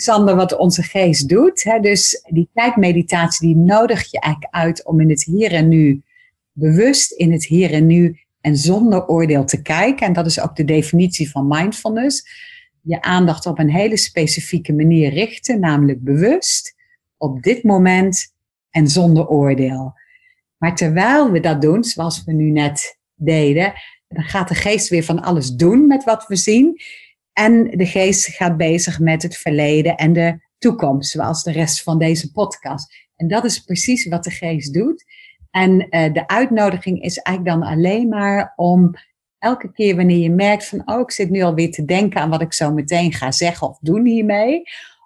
Sander, 0.00 0.36
wat 0.36 0.56
onze 0.56 0.82
geest 0.82 1.28
doet. 1.28 1.62
Hè? 1.62 1.80
Dus 1.80 2.24
die 2.28 2.48
tijdmeditatie 2.54 3.46
die 3.46 3.56
nodig 3.56 4.10
je 4.10 4.20
eigenlijk 4.20 4.54
uit 4.54 4.84
om 4.84 5.00
in 5.00 5.10
het 5.10 5.24
hier 5.24 5.52
en 5.52 5.68
nu, 5.68 6.02
bewust 6.52 7.12
in 7.12 7.32
het 7.32 7.44
hier 7.44 7.72
en 7.72 7.86
nu 7.86 8.18
en 8.40 8.56
zonder 8.56 9.06
oordeel 9.06 9.44
te 9.44 9.62
kijken. 9.62 10.06
En 10.06 10.12
dat 10.12 10.26
is 10.26 10.40
ook 10.40 10.56
de 10.56 10.64
definitie 10.64 11.30
van 11.30 11.48
mindfulness. 11.48 12.28
Je 12.82 13.02
aandacht 13.02 13.46
op 13.46 13.58
een 13.58 13.70
hele 13.70 13.96
specifieke 13.96 14.72
manier 14.72 15.12
richten, 15.12 15.60
namelijk 15.60 16.04
bewust, 16.04 16.74
op 17.16 17.42
dit 17.42 17.62
moment 17.62 18.34
en 18.70 18.88
zonder 18.88 19.28
oordeel. 19.28 19.94
Maar 20.56 20.76
terwijl 20.76 21.30
we 21.30 21.40
dat 21.40 21.62
doen, 21.62 21.84
zoals 21.84 22.24
we 22.24 22.32
nu 22.32 22.50
net 22.50 22.98
deden, 23.14 23.72
dan 24.08 24.24
gaat 24.24 24.48
de 24.48 24.54
geest 24.54 24.88
weer 24.88 25.04
van 25.04 25.22
alles 25.22 25.50
doen 25.50 25.86
met 25.86 26.04
wat 26.04 26.26
we 26.26 26.36
zien. 26.36 26.80
En 27.38 27.70
de 27.70 27.86
geest 27.86 28.26
gaat 28.26 28.56
bezig 28.56 29.00
met 29.00 29.22
het 29.22 29.36
verleden 29.36 29.96
en 29.96 30.12
de 30.12 30.38
toekomst, 30.58 31.10
zoals 31.10 31.42
de 31.42 31.52
rest 31.52 31.82
van 31.82 31.98
deze 31.98 32.32
podcast. 32.32 32.94
En 33.16 33.28
dat 33.28 33.44
is 33.44 33.58
precies 33.58 34.08
wat 34.08 34.24
de 34.24 34.30
geest 34.30 34.74
doet. 34.74 35.04
En 35.50 35.86
uh, 35.90 36.12
de 36.12 36.26
uitnodiging 36.26 37.02
is 37.02 37.16
eigenlijk 37.18 37.60
dan 37.60 37.70
alleen 37.70 38.08
maar 38.08 38.52
om 38.56 38.94
elke 39.38 39.72
keer 39.72 39.96
wanneer 39.96 40.18
je 40.18 40.30
merkt 40.30 40.66
van, 40.66 40.82
oh, 40.84 41.00
ik 41.00 41.10
zit 41.10 41.30
nu 41.30 41.42
alweer 41.42 41.70
te 41.70 41.84
denken 41.84 42.20
aan 42.20 42.30
wat 42.30 42.40
ik 42.40 42.52
zo 42.52 42.72
meteen 42.72 43.12
ga 43.12 43.32
zeggen 43.32 43.68
of 43.68 43.78
doen 43.80 44.06
hiermee, 44.06 44.62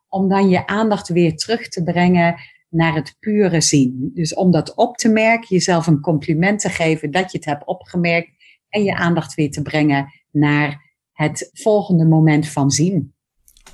om 0.09 0.29
dan 0.29 0.49
je 0.49 0.67
aandacht 0.67 1.09
weer 1.09 1.37
terug 1.37 1.69
te 1.69 1.83
brengen 1.83 2.35
naar 2.69 2.95
het 2.95 3.17
pure 3.21 3.61
zien. 3.61 4.11
Dus 4.15 4.35
om 4.35 4.51
dat 4.51 4.75
op 4.75 4.97
te 4.97 5.09
merken, 5.09 5.47
jezelf 5.49 5.87
een 5.87 6.01
compliment 6.01 6.61
te 6.61 6.69
geven 6.69 7.11
dat 7.11 7.33
je 7.33 7.39
het 7.39 7.47
hebt 7.47 7.67
opgemerkt 7.67 8.31
en 8.69 8.85
je 8.85 8.95
aandacht 8.95 9.35
weer 9.35 9.51
te 9.51 9.63
brengen 9.63 10.13
naar 10.31 10.82
het 11.23 11.51
volgende 11.53 12.05
moment 12.05 12.49
van 12.49 12.71
zien. 12.71 13.13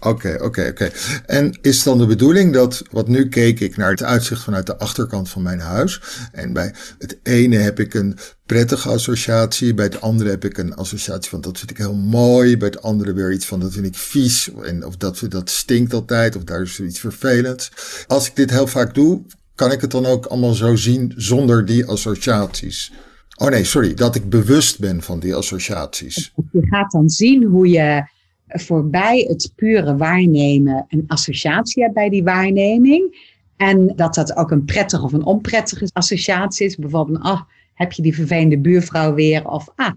Oké, 0.00 0.38
oké, 0.42 0.68
oké. 0.70 0.90
En 1.26 1.58
is 1.62 1.82
dan 1.82 1.98
de 1.98 2.06
bedoeling 2.06 2.52
dat, 2.52 2.82
wat 2.90 3.08
nu 3.08 3.28
keek 3.28 3.60
ik 3.60 3.76
naar 3.76 3.90
het 3.90 4.02
uitzicht 4.02 4.42
vanuit 4.42 4.66
de 4.66 4.78
achterkant 4.78 5.28
van 5.28 5.42
mijn 5.42 5.60
huis. 5.60 6.00
En 6.32 6.52
bij 6.52 6.74
het 6.98 7.18
ene 7.22 7.56
heb 7.56 7.80
ik 7.80 7.94
een 7.94 8.16
prettige 8.46 8.88
associatie, 8.88 9.74
bij 9.74 9.84
het 9.84 10.00
andere 10.00 10.30
heb 10.30 10.44
ik 10.44 10.58
een 10.58 10.74
associatie 10.74 11.30
van 11.30 11.40
dat 11.40 11.58
vind 11.58 11.70
ik 11.70 11.76
heel 11.76 11.94
mooi, 11.94 12.56
bij 12.56 12.68
het 12.68 12.82
andere 12.82 13.12
weer 13.12 13.32
iets 13.32 13.46
van 13.46 13.60
dat 13.60 13.72
vind 13.72 13.86
ik 13.86 13.96
vies, 13.96 14.50
en, 14.62 14.84
of 14.86 14.96
dat, 14.96 15.22
dat 15.28 15.50
stinkt 15.50 15.92
altijd, 15.92 16.36
of 16.36 16.44
daar 16.44 16.62
is 16.62 16.74
zoiets 16.74 17.00
vervelends. 17.00 17.70
Als 18.06 18.26
ik 18.26 18.36
dit 18.36 18.50
heel 18.50 18.66
vaak 18.66 18.94
doe, 18.94 19.22
kan 19.54 19.72
ik 19.72 19.80
het 19.80 19.90
dan 19.90 20.06
ook 20.06 20.26
allemaal 20.26 20.54
zo 20.54 20.76
zien 20.76 21.12
zonder 21.16 21.64
die 21.64 21.86
associaties? 21.86 22.92
Oh 23.38 23.48
nee, 23.48 23.64
sorry, 23.64 23.94
dat 23.94 24.14
ik 24.14 24.28
bewust 24.28 24.80
ben 24.80 25.02
van 25.02 25.20
die 25.20 25.34
associaties. 25.34 26.32
Je 26.52 26.66
gaat 26.66 26.90
dan 26.90 27.08
zien 27.08 27.42
hoe 27.44 27.68
je 27.68 28.08
voorbij 28.46 29.24
het 29.28 29.52
pure 29.56 29.96
waarnemen 29.96 30.84
een 30.88 31.04
associatie 31.06 31.82
hebt 31.82 31.94
bij 31.94 32.08
die 32.08 32.24
waarneming. 32.24 33.36
En 33.56 33.92
dat 33.96 34.14
dat 34.14 34.36
ook 34.36 34.50
een 34.50 34.64
prettige 34.64 35.04
of 35.04 35.12
een 35.12 35.24
onprettige 35.24 35.88
associatie 35.92 36.66
is. 36.66 36.76
Bijvoorbeeld, 36.76 37.22
ah, 37.22 37.40
heb 37.74 37.92
je 37.92 38.02
die 38.02 38.14
vervelende 38.14 38.58
buurvrouw 38.58 39.14
weer? 39.14 39.50
Of 39.50 39.72
ah, 39.74 39.92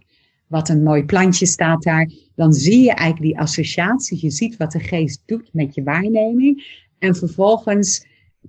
wat 0.47 0.69
een 0.69 0.84
mooi 0.84 1.04
plantje 1.04 1.45
staat 1.45 1.84
daar. 1.84 2.10
Dan 2.36 2.54
zie 2.54 2.84
je 2.84 2.93
eigenlijk 2.93 3.32
die 3.32 3.39
associaties. 3.39 4.21
Je 4.21 4.30
ziet 4.30 4.58
wat 4.58 4.71
de 4.71 4.80
geest 4.80 5.21
doet 5.25 5.49
met 5.51 5.75
je 5.75 5.84
waarneming. 5.84 6.80
En 6.99 7.15
vervolgens 7.15 8.06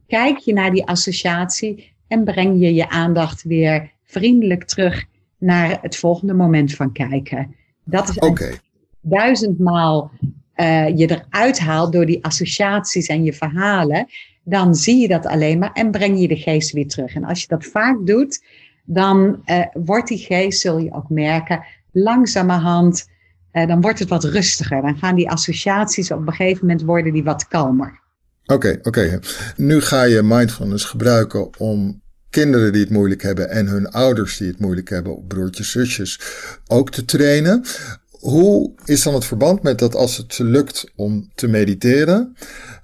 kijk 0.06 0.38
je 0.38 0.52
naar 0.52 0.70
die 0.70 0.86
associatie 0.86 1.92
en 2.08 2.24
breng 2.24 2.60
je 2.60 2.74
je 2.74 2.88
aandacht 2.88 3.42
weer 3.42 3.91
vriendelijk 4.12 4.64
terug 4.64 5.04
naar 5.38 5.78
het 5.80 5.96
volgende 5.96 6.34
moment 6.34 6.74
van 6.74 6.92
kijken. 6.92 7.54
Dat 7.84 8.08
is 8.08 8.18
okay. 8.18 8.58
duizendmaal 9.00 10.10
uh, 10.56 10.98
je 10.98 11.10
eruit 11.10 11.58
haalt 11.58 11.92
door 11.92 12.06
die 12.06 12.24
associaties 12.24 13.06
en 13.06 13.24
je 13.24 13.32
verhalen. 13.32 14.06
dan 14.44 14.74
zie 14.74 15.00
je 15.00 15.08
dat 15.08 15.26
alleen 15.26 15.58
maar 15.58 15.72
en 15.72 15.90
breng 15.90 16.20
je 16.20 16.28
de 16.28 16.36
geest 16.36 16.72
weer 16.72 16.88
terug. 16.88 17.14
En 17.14 17.24
als 17.24 17.40
je 17.40 17.46
dat 17.48 17.64
vaak 17.64 18.06
doet, 18.06 18.44
dan 18.84 19.42
uh, 19.46 19.64
wordt 19.72 20.08
die 20.08 20.18
geest, 20.18 20.60
zul 20.60 20.78
je 20.78 20.92
ook 20.92 21.08
merken, 21.08 21.64
langzamerhand, 21.92 23.08
uh, 23.52 23.66
dan 23.66 23.80
wordt 23.80 23.98
het 23.98 24.08
wat 24.08 24.24
rustiger. 24.24 24.82
Dan 24.82 24.96
gaan 24.96 25.14
die 25.14 25.30
associaties 25.30 26.10
op 26.10 26.26
een 26.26 26.34
gegeven 26.34 26.66
moment 26.66 26.82
worden 26.82 27.12
die 27.12 27.24
wat 27.24 27.48
kalmer. 27.48 28.00
Oké, 28.46 28.78
oké. 28.82 29.20
Nu 29.56 29.80
ga 29.80 30.02
je 30.02 30.22
mindfulness 30.22 30.84
gebruiken 30.84 31.58
om 31.58 32.01
kinderen 32.32 32.72
die 32.72 32.80
het 32.80 32.90
moeilijk 32.90 33.22
hebben 33.22 33.50
en 33.50 33.66
hun 33.66 33.90
ouders 33.90 34.36
die 34.38 34.48
het 34.48 34.58
moeilijk 34.58 34.88
hebben, 34.88 35.26
broertjes, 35.26 35.70
zusjes, 35.70 36.20
ook 36.66 36.90
te 36.90 37.04
trainen. 37.04 37.64
Hoe 38.10 38.72
is 38.84 39.02
dan 39.02 39.14
het 39.14 39.24
verband 39.24 39.62
met 39.62 39.78
dat 39.78 39.94
als 39.94 40.16
het 40.16 40.38
lukt 40.38 40.92
om 40.96 41.30
te 41.34 41.48
mediteren, 41.48 42.36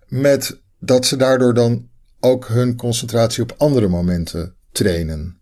met 0.08 0.61
dat 0.78 1.06
ze 1.06 1.16
daardoor 1.16 1.54
dan 1.54 1.88
ook 2.20 2.48
hun 2.48 2.76
concentratie 2.76 3.42
op 3.42 3.54
andere 3.56 3.88
momenten 3.88 4.56
trainen? 4.72 5.40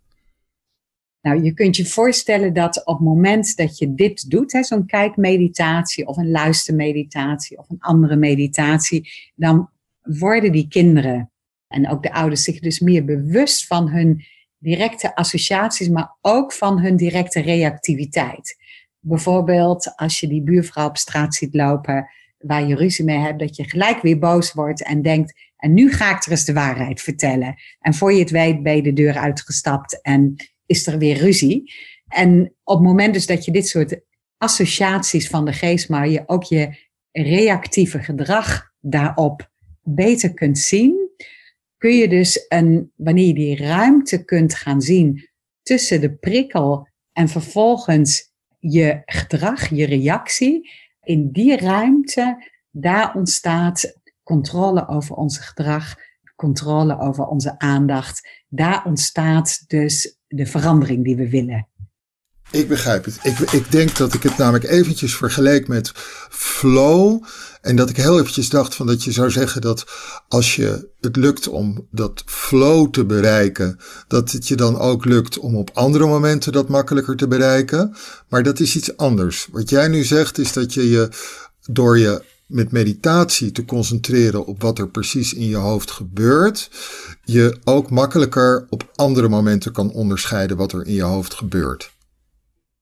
Nou, 1.21 1.43
je 1.43 1.55
kunt 1.55 1.77
je 1.77 1.87
voorstellen 1.87 2.53
dat 2.53 2.87
op 2.87 2.99
het 2.99 3.07
moment 3.07 3.57
dat 3.57 3.79
je 3.79 3.95
dit 3.95 4.31
doet, 4.31 4.59
zo'n 4.61 4.87
kijkmeditatie 4.87 6.07
of 6.07 6.17
een 6.17 6.31
luistermeditatie 6.31 7.59
of 7.59 7.71
een 7.71 7.81
andere 7.81 8.17
meditatie, 8.17 9.11
dan 9.35 9.71
worden 10.03 10.53
die 10.53 10.69
kinderen 10.69 11.31
en 11.69 11.89
ook 11.89 12.03
de 12.03 12.13
ouders 12.13 12.43
zich 12.43 12.61
dus 12.61 12.81
meer 12.81 13.05
bewust 13.05 13.67
van 13.67 13.89
hun 13.89 14.25
directe 14.59 15.15
associaties, 15.15 15.89
maar 15.89 16.17
ook 16.21 16.53
van 16.53 16.81
hun 16.81 16.97
directe 16.97 17.41
reactiviteit. 17.41 18.57
Bijvoorbeeld 19.01 19.93
als 19.97 20.21
je 20.21 20.29
die 20.29 20.43
buurvrouw 20.43 20.89
op 20.89 20.97
straat 20.97 21.35
ziet 21.35 21.55
lopen 21.55 22.09
waar 22.39 22.67
je 22.67 22.75
ruzie 22.75 23.05
mee 23.05 23.19
hebt, 23.19 23.39
dat 23.39 23.57
je 23.57 23.69
gelijk 23.69 24.03
weer 24.03 24.19
boos 24.19 24.53
wordt 24.53 24.83
en 24.83 25.03
denkt, 25.03 25.35
en 25.57 25.75
nu 25.75 25.93
ga 25.93 26.17
ik 26.17 26.25
er 26.25 26.31
eens 26.31 26.45
de 26.45 26.53
waarheid 26.53 27.01
vertellen. 27.01 27.55
En 27.81 27.95
voor 27.95 28.13
je 28.13 28.19
het 28.19 28.31
weet 28.31 28.63
ben 28.63 28.77
je 28.77 28.83
de 28.83 28.93
deur 28.93 29.17
uitgestapt 29.17 30.03
en 30.03 30.35
is 30.67 30.87
er 30.87 30.99
weer 30.99 31.17
ruzie. 31.17 31.73
En 32.09 32.55
op 32.65 32.79
het 32.79 32.87
moment 32.87 33.15
dus 33.15 33.27
dat 33.27 33.45
je 33.45 33.53
dit 33.53 33.69
soort 33.69 34.01
associaties 34.39 35.29
van 35.29 35.45
de 35.45 35.53
geest, 35.53 35.89
maar 35.89 36.09
je 36.09 36.23
ook 36.27 36.45
je 36.45 36.77
reactieve 37.13 38.03
gedrag 38.03 38.73
daarop 38.81 39.51
beter 39.83 40.35
kunt 40.35 40.59
zien, 40.59 41.11
kun 41.87 41.97
je 41.97 42.09
dus 42.09 42.47
een, 42.49 42.93
wanneer 42.97 43.27
je 43.27 43.35
die 43.35 43.57
ruimte 43.57 44.25
kunt 44.25 44.55
gaan 44.55 44.81
zien 44.81 45.29
tussen 45.63 46.01
de 46.01 46.15
prikkel 46.15 46.89
en 47.13 47.29
vervolgens 47.29 48.33
je 48.59 49.03
gedrag, 49.05 49.69
je 49.69 49.87
reactie, 49.87 50.71
in 51.03 51.31
die 51.31 51.57
ruimte, 51.57 52.51
daar 52.71 53.15
ontstaat 53.15 54.01
controle 54.23 54.89
over 54.89 55.17
ons 55.17 55.39
gedrag, 55.39 55.95
controle 56.37 56.99
over 56.99 57.27
onze 57.27 57.59
aandacht. 57.59 58.45
Daar 58.49 58.85
ontstaat 58.85 59.65
dus 59.67 60.19
de 60.27 60.47
verandering 60.47 61.05
die 61.05 61.17
we 61.17 61.29
willen. 61.29 61.69
Ik 62.57 62.69
begrijp 62.69 63.05
het. 63.05 63.19
Ik, 63.23 63.39
ik 63.39 63.73
denk 63.73 63.97
dat 63.97 64.15
ik 64.15 64.23
het 64.23 64.37
namelijk 64.37 64.65
eventjes 64.65 65.17
vergeleek 65.17 65.69
met 65.69 65.93
flow. 66.31 67.23
En 67.61 67.77
dat 67.77 67.91
ik 67.91 67.97
heel 67.97 68.19
eventjes 68.19 68.49
dacht 68.49 68.75
van 68.75 68.87
dat 68.87 69.05
je 69.05 69.13
zou 69.13 69.31
zeggen 69.31 69.61
dat 69.61 69.85
als 70.29 70.57
je 70.57 70.89
het 71.01 71.17
lukt 71.17 71.49
om 71.49 71.87
dat 71.91 72.23
flow 72.27 72.91
te 72.91 73.05
bereiken, 73.05 73.79
dat 74.09 74.31
het 74.33 74.49
je 74.49 74.57
dan 74.57 74.79
ook 74.79 75.05
lukt 75.05 75.39
om 75.39 75.57
op 75.57 75.71
andere 75.75 76.07
momenten 76.07 76.53
dat 76.53 76.69
makkelijker 76.69 77.17
te 77.17 77.29
bereiken. 77.29 77.95
Maar 78.29 78.43
dat 78.43 78.61
is 78.61 78.77
iets 78.77 78.97
anders. 78.97 79.49
Wat 79.51 79.71
jij 79.71 79.89
nu 79.89 80.05
zegt 80.05 80.39
is 80.39 80.53
dat 80.53 80.75
je 80.75 80.91
je 80.91 81.09
door 81.71 81.99
je 81.99 82.23
met 82.47 82.73
meditatie 82.73 83.53
te 83.53 83.65
concentreren 83.65 84.47
op 84.47 84.63
wat 84.63 84.79
er 84.79 84.89
precies 84.89 85.35
in 85.35 85.49
je 85.49 85.57
hoofd 85.57 85.91
gebeurt, 85.91 86.71
je 87.25 87.57
ook 87.65 87.91
makkelijker 87.91 88.67
op 88.71 88.91
andere 88.95 89.29
momenten 89.29 89.73
kan 89.73 89.91
onderscheiden 89.91 90.57
wat 90.57 90.73
er 90.73 90.87
in 90.87 90.95
je 90.95 91.03
hoofd 91.03 91.35
gebeurt. 91.35 91.95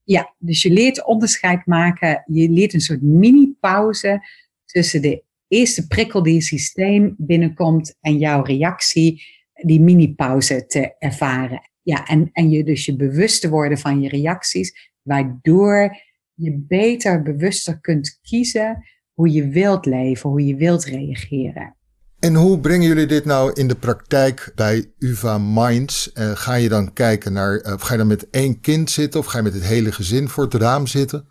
Ja, 0.04 0.34
dus 0.38 0.62
je 0.62 0.70
leert 0.70 1.04
onderscheid 1.04 1.66
maken. 1.66 2.22
Je 2.26 2.50
leert 2.50 2.74
een 2.74 2.80
soort 2.80 3.02
mini-pauze 3.02 4.22
tussen 4.64 5.02
de 5.02 5.22
eerste 5.48 5.86
prikkel 5.86 6.22
die 6.22 6.34
je 6.34 6.40
systeem 6.40 7.14
binnenkomt 7.18 7.96
en 8.00 8.18
jouw 8.18 8.42
reactie, 8.42 9.22
die 9.52 9.80
mini-pauze 9.80 10.66
te 10.66 10.94
ervaren. 10.98 11.70
Ja, 11.82 12.06
en, 12.06 12.30
en 12.32 12.50
je 12.50 12.64
dus 12.64 12.84
je 12.84 12.96
bewust 12.96 13.40
te 13.40 13.48
worden 13.48 13.78
van 13.78 14.00
je 14.00 14.08
reacties, 14.08 14.92
waardoor 15.02 15.96
je 16.34 16.64
beter, 16.68 17.22
bewuster 17.22 17.80
kunt 17.80 18.18
kiezen 18.22 18.84
hoe 19.12 19.32
je 19.32 19.48
wilt 19.48 19.86
leven, 19.86 20.30
hoe 20.30 20.46
je 20.46 20.56
wilt 20.56 20.84
reageren. 20.84 21.76
En 22.24 22.34
hoe 22.34 22.60
brengen 22.60 22.86
jullie 22.86 23.06
dit 23.06 23.24
nou 23.24 23.52
in 23.52 23.68
de 23.68 23.74
praktijk 23.74 24.52
bij 24.54 24.92
UVA 24.98 25.38
Minds? 25.38 26.10
Uh, 26.14 26.30
ga 26.30 26.54
je 26.54 26.68
dan 26.68 26.92
kijken 26.92 27.32
naar, 27.32 27.64
uh, 27.64 27.74
ga 27.76 27.92
je 27.92 27.98
dan 27.98 28.06
met 28.06 28.30
één 28.30 28.60
kind 28.60 28.90
zitten 28.90 29.20
of 29.20 29.26
ga 29.26 29.38
je 29.38 29.44
met 29.44 29.54
het 29.54 29.64
hele 29.64 29.92
gezin 29.92 30.28
voor 30.28 30.44
het 30.44 30.54
raam 30.54 30.86
zitten? 30.86 31.28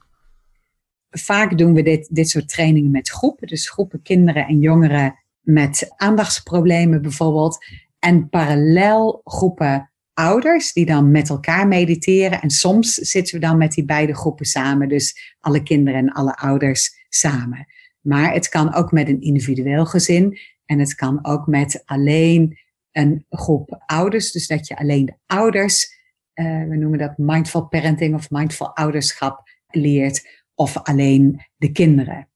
Vaak 1.09 1.57
doen 1.57 1.73
we 1.73 1.81
dit, 1.81 2.15
dit 2.15 2.29
soort 2.29 2.49
trainingen 2.49 2.91
met 2.91 3.09
groepen, 3.09 3.47
dus 3.47 3.69
groepen 3.69 4.01
kinderen 4.01 4.47
en 4.47 4.59
jongeren 4.59 5.15
met 5.41 5.93
aandachtsproblemen 5.95 7.01
bijvoorbeeld. 7.01 7.65
En 7.99 8.29
parallel 8.29 9.21
groepen 9.23 9.91
ouders 10.13 10.73
die 10.73 10.85
dan 10.85 11.11
met 11.11 11.29
elkaar 11.29 11.67
mediteren. 11.67 12.41
En 12.41 12.49
soms 12.49 12.93
zitten 12.93 13.35
we 13.35 13.45
dan 13.45 13.57
met 13.57 13.71
die 13.71 13.85
beide 13.85 14.15
groepen 14.15 14.45
samen, 14.45 14.89
dus 14.89 15.35
alle 15.39 15.63
kinderen 15.63 15.99
en 15.99 16.11
alle 16.11 16.35
ouders 16.35 17.05
samen. 17.09 17.67
Maar 18.01 18.33
het 18.33 18.49
kan 18.49 18.73
ook 18.73 18.91
met 18.91 19.07
een 19.07 19.21
individueel 19.21 19.85
gezin. 19.85 20.37
En 20.65 20.79
het 20.79 20.95
kan 20.95 21.19
ook 21.21 21.47
met 21.47 21.81
alleen 21.85 22.57
een 22.91 23.25
groep 23.29 23.83
ouders. 23.85 24.31
Dus 24.31 24.47
dat 24.47 24.67
je 24.67 24.77
alleen 24.77 25.05
de 25.05 25.17
ouders, 25.25 25.95
uh, 26.33 26.67
we 26.67 26.75
noemen 26.75 26.99
dat 26.99 27.17
mindful 27.17 27.67
parenting 27.67 28.15
of 28.15 28.29
mindful 28.29 28.75
ouderschap, 28.75 29.49
leert. 29.67 30.41
Of 30.55 30.77
alleen 30.77 31.41
de 31.57 31.71
kinderen. 31.71 32.27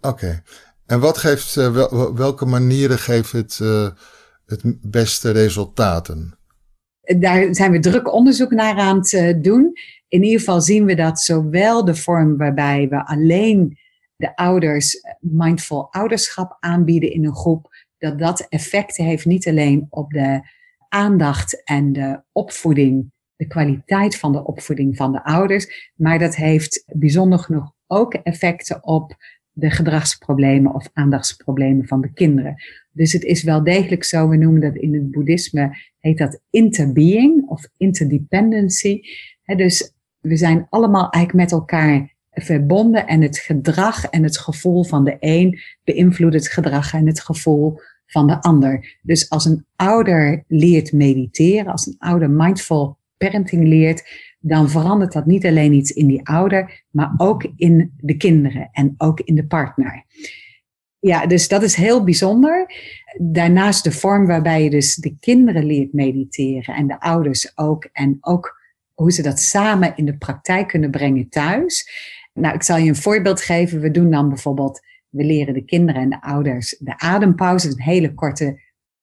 Oké. 0.00 0.42
En 0.86 1.00
wat 1.00 1.18
geeft, 1.18 1.54
wel, 1.54 2.14
welke 2.14 2.44
manieren 2.44 2.98
geeft 2.98 3.32
het 3.32 3.58
uh, 3.62 3.88
het 4.46 4.62
beste 4.80 5.30
resultaten? 5.30 6.38
Daar 7.00 7.54
zijn 7.54 7.70
we 7.70 7.78
druk 7.78 8.12
onderzoek 8.12 8.50
naar 8.50 8.76
aan 8.76 8.98
het 9.02 9.44
doen. 9.44 9.72
In 10.08 10.22
ieder 10.22 10.38
geval 10.38 10.60
zien 10.60 10.84
we 10.84 10.94
dat 10.94 11.20
zowel 11.20 11.84
de 11.84 11.94
vorm 11.94 12.36
waarbij 12.36 12.88
we 12.88 13.06
alleen 13.06 13.78
de 14.16 14.36
ouders 14.36 15.00
eh, 15.00 15.12
mindful 15.20 15.92
ouderschap 15.92 16.56
aanbieden 16.60 17.12
in 17.12 17.24
een 17.24 17.34
groep, 17.34 17.84
dat 17.98 18.18
dat 18.18 18.46
effecten 18.48 19.04
heeft 19.04 19.24
niet 19.24 19.48
alleen 19.48 19.86
op 19.90 20.10
de 20.10 20.40
aandacht 20.88 21.64
en 21.64 21.92
de 21.92 22.22
opvoeding, 22.32 23.12
de 23.36 23.46
kwaliteit 23.46 24.16
van 24.16 24.32
de 24.32 24.44
opvoeding 24.44 24.96
van 24.96 25.12
de 25.12 25.24
ouders, 25.24 25.92
maar 25.94 26.18
dat 26.18 26.36
heeft 26.36 26.84
bijzonder 26.86 27.38
genoeg 27.38 27.72
ook 27.86 28.14
effecten 28.14 28.84
op 28.86 29.16
de 29.52 29.70
gedragsproblemen 29.70 30.74
of 30.74 30.90
aandachtsproblemen 30.92 31.86
van 31.86 32.00
de 32.00 32.12
kinderen. 32.12 32.62
Dus 32.92 33.12
het 33.12 33.22
is 33.22 33.42
wel 33.42 33.64
degelijk 33.64 34.04
zo, 34.04 34.28
we 34.28 34.36
noemen 34.36 34.60
dat 34.60 34.76
in 34.76 34.94
het 34.94 35.10
boeddhisme, 35.10 35.76
heet 35.98 36.18
dat 36.18 36.40
interbeing 36.50 37.48
of 37.48 37.68
interdependency. 37.76 39.00
dus 39.44 39.94
we 40.20 40.36
zijn 40.36 40.66
allemaal 40.70 41.10
eigenlijk 41.10 41.50
met 41.50 41.60
elkaar 41.60 42.15
verbonden 42.42 43.06
en 43.06 43.22
het 43.22 43.38
gedrag 43.38 44.04
en 44.04 44.22
het 44.22 44.38
gevoel 44.38 44.84
van 44.84 45.04
de 45.04 45.16
een 45.20 45.60
beïnvloedt 45.84 46.34
het 46.34 46.48
gedrag 46.48 46.94
en 46.94 47.06
het 47.06 47.20
gevoel 47.20 47.80
van 48.06 48.26
de 48.26 48.42
ander. 48.42 48.98
Dus 49.02 49.30
als 49.30 49.44
een 49.44 49.66
ouder 49.76 50.44
leert 50.48 50.92
mediteren, 50.92 51.72
als 51.72 51.86
een 51.86 51.96
ouder 51.98 52.30
mindful 52.30 52.98
parenting 53.16 53.66
leert, 53.66 54.08
dan 54.40 54.70
verandert 54.70 55.12
dat 55.12 55.26
niet 55.26 55.46
alleen 55.46 55.72
iets 55.72 55.90
in 55.90 56.06
die 56.06 56.28
ouder, 56.28 56.84
maar 56.90 57.14
ook 57.16 57.46
in 57.56 57.92
de 57.96 58.16
kinderen 58.16 58.68
en 58.72 58.94
ook 58.98 59.20
in 59.20 59.34
de 59.34 59.46
partner. 59.46 60.04
Ja, 60.98 61.26
dus 61.26 61.48
dat 61.48 61.62
is 61.62 61.74
heel 61.74 62.04
bijzonder. 62.04 62.72
Daarnaast 63.18 63.84
de 63.84 63.92
vorm 63.92 64.26
waarbij 64.26 64.62
je 64.62 64.70
dus 64.70 64.94
de 64.94 65.16
kinderen 65.20 65.64
leert 65.64 65.92
mediteren 65.92 66.74
en 66.74 66.86
de 66.86 67.00
ouders 67.00 67.58
ook. 67.58 67.88
En 67.92 68.18
ook 68.20 68.60
hoe 68.94 69.12
ze 69.12 69.22
dat 69.22 69.40
samen 69.40 69.96
in 69.96 70.04
de 70.04 70.16
praktijk 70.16 70.68
kunnen 70.68 70.90
brengen 70.90 71.28
thuis. 71.28 71.88
Nou, 72.36 72.54
ik 72.54 72.62
zal 72.62 72.76
je 72.76 72.88
een 72.88 72.96
voorbeeld 72.96 73.40
geven. 73.40 73.80
We 73.80 73.90
doen 73.90 74.10
dan 74.10 74.28
bijvoorbeeld, 74.28 74.80
we 75.08 75.24
leren 75.24 75.54
de 75.54 75.64
kinderen 75.64 76.02
en 76.02 76.10
de 76.10 76.22
ouders 76.22 76.76
de 76.78 76.98
adempauze, 76.98 77.68
een 77.68 77.82
hele 77.82 78.14
korte 78.14 78.60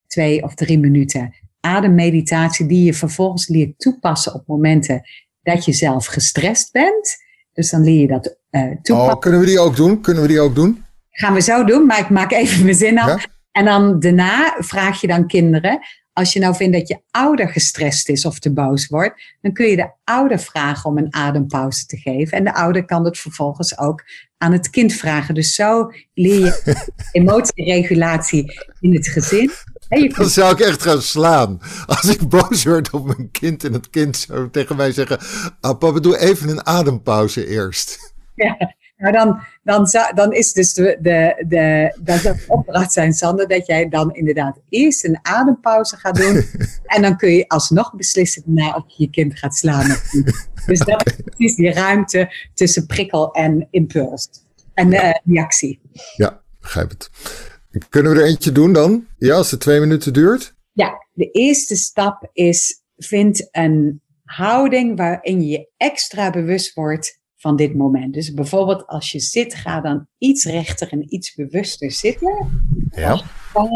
twee 0.08 0.44
of 0.44 0.56
drie 0.56 0.80
minuten 0.80 1.34
ademmeditatie, 1.60 2.66
die 2.66 2.84
je 2.84 2.94
vervolgens 2.94 3.48
leert 3.48 3.80
toepassen 3.80 4.34
op 4.34 4.48
momenten 4.48 5.02
dat 5.42 5.66
je 5.66 5.74
zelf 5.74 6.06
gestrest 6.06 6.72
bent. 6.72 7.18
Dus 7.54 7.70
dan 7.70 7.84
leer 7.84 8.00
je 8.00 8.08
dat 8.08 8.38
uh, 8.52 8.62
toepassen. 8.62 9.14
Oh, 9.14 9.20
kunnen 9.20 9.40
we 9.40 9.46
die 9.46 9.60
ook 9.60 9.76
doen? 9.76 10.02
Kunnen 10.02 10.22
we 10.22 10.30
die 10.30 10.40
ook 10.40 10.56
doen? 10.56 10.84
Gaan 11.10 11.34
we 11.34 11.42
zo 11.42 11.64
doen, 11.64 11.86
maar 11.86 12.00
ik 12.00 12.10
maak 12.10 12.32
even 12.32 12.64
mijn 12.64 12.76
zin 12.76 13.00
af. 13.00 13.28
En 13.52 13.66
dan 13.66 14.00
daarna 14.00 14.56
vraag 14.60 15.02
je 15.02 15.08
dan 15.08 15.28
kinderen, 15.28 15.80
als 16.14 16.34
je 16.34 16.40
nou 16.40 16.56
vindt 16.56 16.78
dat 16.78 16.88
je 16.88 17.02
ouder 17.12 17.50
gestrest 17.50 18.10
is 18.10 18.26
of 18.26 18.40
te 18.40 18.54
boos 18.54 18.88
wordt, 18.88 19.22
dan 19.42 19.54
kun 19.54 19.66
je 19.66 19.76
de 19.76 19.92
ouder 20.04 20.40
vragen 20.40 20.90
om 20.90 20.98
een 20.98 21.14
adempauze 21.14 21.86
te 21.86 21.98
geven. 21.98 22.38
En 22.38 22.44
de 22.44 22.54
ouder 22.54 22.86
kan 22.86 23.06
het 23.06 23.18
vervolgens 23.18 23.78
ook 23.78 24.04
aan 24.38 24.52
het 24.52 24.70
kind 24.70 24.94
vragen. 24.94 25.34
Dus 25.34 25.56
zo 25.56 25.92
leer 26.14 26.40
je 26.40 26.76
emotieregulatie 27.12 28.54
in 28.80 28.96
het 28.96 29.08
gezin. 29.08 29.52
Dan 30.16 30.30
zou 30.30 30.54
ik 30.54 30.60
echt 30.60 30.82
gaan 30.82 31.02
slaan. 31.02 31.60
Als 31.86 32.04
ik 32.04 32.30
boos 32.30 32.64
word 32.64 32.90
op 32.90 33.06
mijn 33.06 33.32
kind 33.32 33.64
en 33.64 33.74
het 33.74 33.90
kind 33.90 34.18
zou 34.18 34.50
tegen 34.50 34.76
mij 34.76 34.92
zeggen: 34.92 35.20
oh, 35.62 35.78
Papa, 35.78 36.00
doe 36.00 36.18
even 36.18 36.50
een 36.50 36.66
adempauze 36.66 37.48
eerst. 37.48 38.14
Ja, 38.36 38.76
nou 39.04 39.16
dan, 39.16 39.40
dan, 39.64 39.88
dan 40.16 40.34
is 40.34 40.54
dus 40.54 40.74
de, 40.74 40.98
de, 41.02 41.44
de, 41.48 41.94
de 42.04 42.44
opdracht 42.48 42.94
zijn, 42.94 43.14
Sander, 43.14 43.48
dat 43.48 43.66
jij 43.68 43.90
dan 43.90 44.16
inderdaad 44.16 44.60
eerst 44.70 45.04
een 45.04 45.20
adempauze 45.22 45.98
gaat 45.98 46.16
doen. 46.16 46.44
en 46.96 47.02
dan 47.02 47.18
kun 47.18 47.32
je 47.32 47.48
alsnog 47.48 47.96
beslissen 47.96 48.44
na 48.46 48.76
of 48.76 48.84
je 48.88 49.04
je 49.04 49.10
kind 49.10 49.40
gaat 49.40 49.56
slaan 49.56 49.92
of 49.92 50.14
niet. 50.14 50.50
Dus 50.66 50.80
dat 50.80 51.06
is 51.06 51.16
precies 51.26 51.56
die 51.56 51.72
ruimte 51.72 52.34
tussen 52.54 52.86
prikkel 52.86 53.32
en 53.32 53.68
impuls. 53.72 54.30
En 54.74 54.94
uh, 54.94 55.12
reactie. 55.26 55.82
Ja, 56.16 56.42
begrijp 56.62 56.90
het. 56.90 57.10
Kunnen 57.90 58.14
we 58.14 58.20
er 58.20 58.26
eentje 58.26 58.52
doen 58.52 58.74
dan? 58.74 59.08
Ja, 59.18 59.36
als 59.36 59.52
het 59.52 59.60
twee 59.60 59.80
minuten 59.80 60.14
duurt? 60.14 60.56
Ja, 60.72 61.06
de 61.14 61.32
eerste 61.32 61.76
stap 61.76 62.30
is: 62.34 62.84
vind 62.98 63.48
een 63.52 64.02
houding 64.24 64.98
waarin 64.98 65.48
je 65.48 65.70
extra 65.78 66.30
bewust 66.30 66.74
wordt 66.74 67.22
van 67.44 67.56
dit 67.56 67.76
moment. 67.76 68.14
Dus 68.14 68.34
bijvoorbeeld 68.34 68.88
als 68.88 69.12
je 69.12 69.20
zit, 69.20 69.56
ga 69.56 69.82
dan 69.82 70.08
iets 70.18 70.46
rechter 70.46 70.92
en 70.92 71.14
iets 71.14 71.36
bewuster 71.36 71.92
zitten. 71.92 72.62
Ja. 72.90 73.16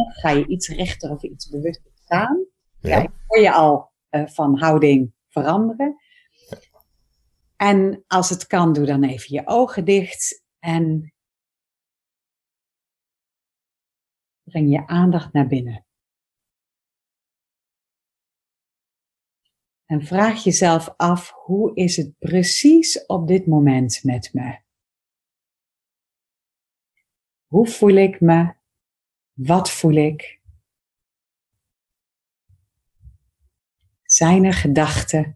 ga 0.10 0.30
je 0.30 0.48
iets 0.48 0.68
rechter 0.68 1.12
of 1.12 1.24
iets 1.24 1.50
bewuster 1.50 1.92
staan. 1.94 2.46
Ja. 2.80 3.00
Kijk, 3.00 3.10
hoor 3.28 3.42
je 3.42 3.54
al 3.54 3.92
uh, 4.12 4.28
van 4.28 4.58
houding 4.60 5.14
veranderen. 5.28 5.96
En 7.56 8.04
als 8.08 8.30
het 8.30 8.48
kan, 8.48 8.74
doe 8.74 8.86
dan 8.86 9.04
even 9.04 9.34
je 9.36 9.42
ogen 9.46 9.86
dicht 9.86 10.44
en 10.60 11.14
breng 14.44 14.72
je 14.72 14.88
aandacht 14.88 15.34
naar 15.34 15.48
binnen. 15.48 15.86
En 19.88 20.06
vraag 20.06 20.44
jezelf 20.44 20.94
af, 20.98 21.32
hoe 21.32 21.76
is 21.76 21.96
het 21.96 22.18
precies 22.20 23.06
op 23.06 23.28
dit 23.28 23.48
moment 23.48 24.04
met 24.04 24.34
me? 24.34 24.60
Hoe 27.46 27.68
voel 27.68 27.96
ik 27.96 28.22
me? 28.22 28.56
Wat 29.34 29.72
voel 29.72 29.96
ik? 29.96 30.42
Zijn 34.04 34.44
er 34.44 34.54
gedachten? 34.54 35.36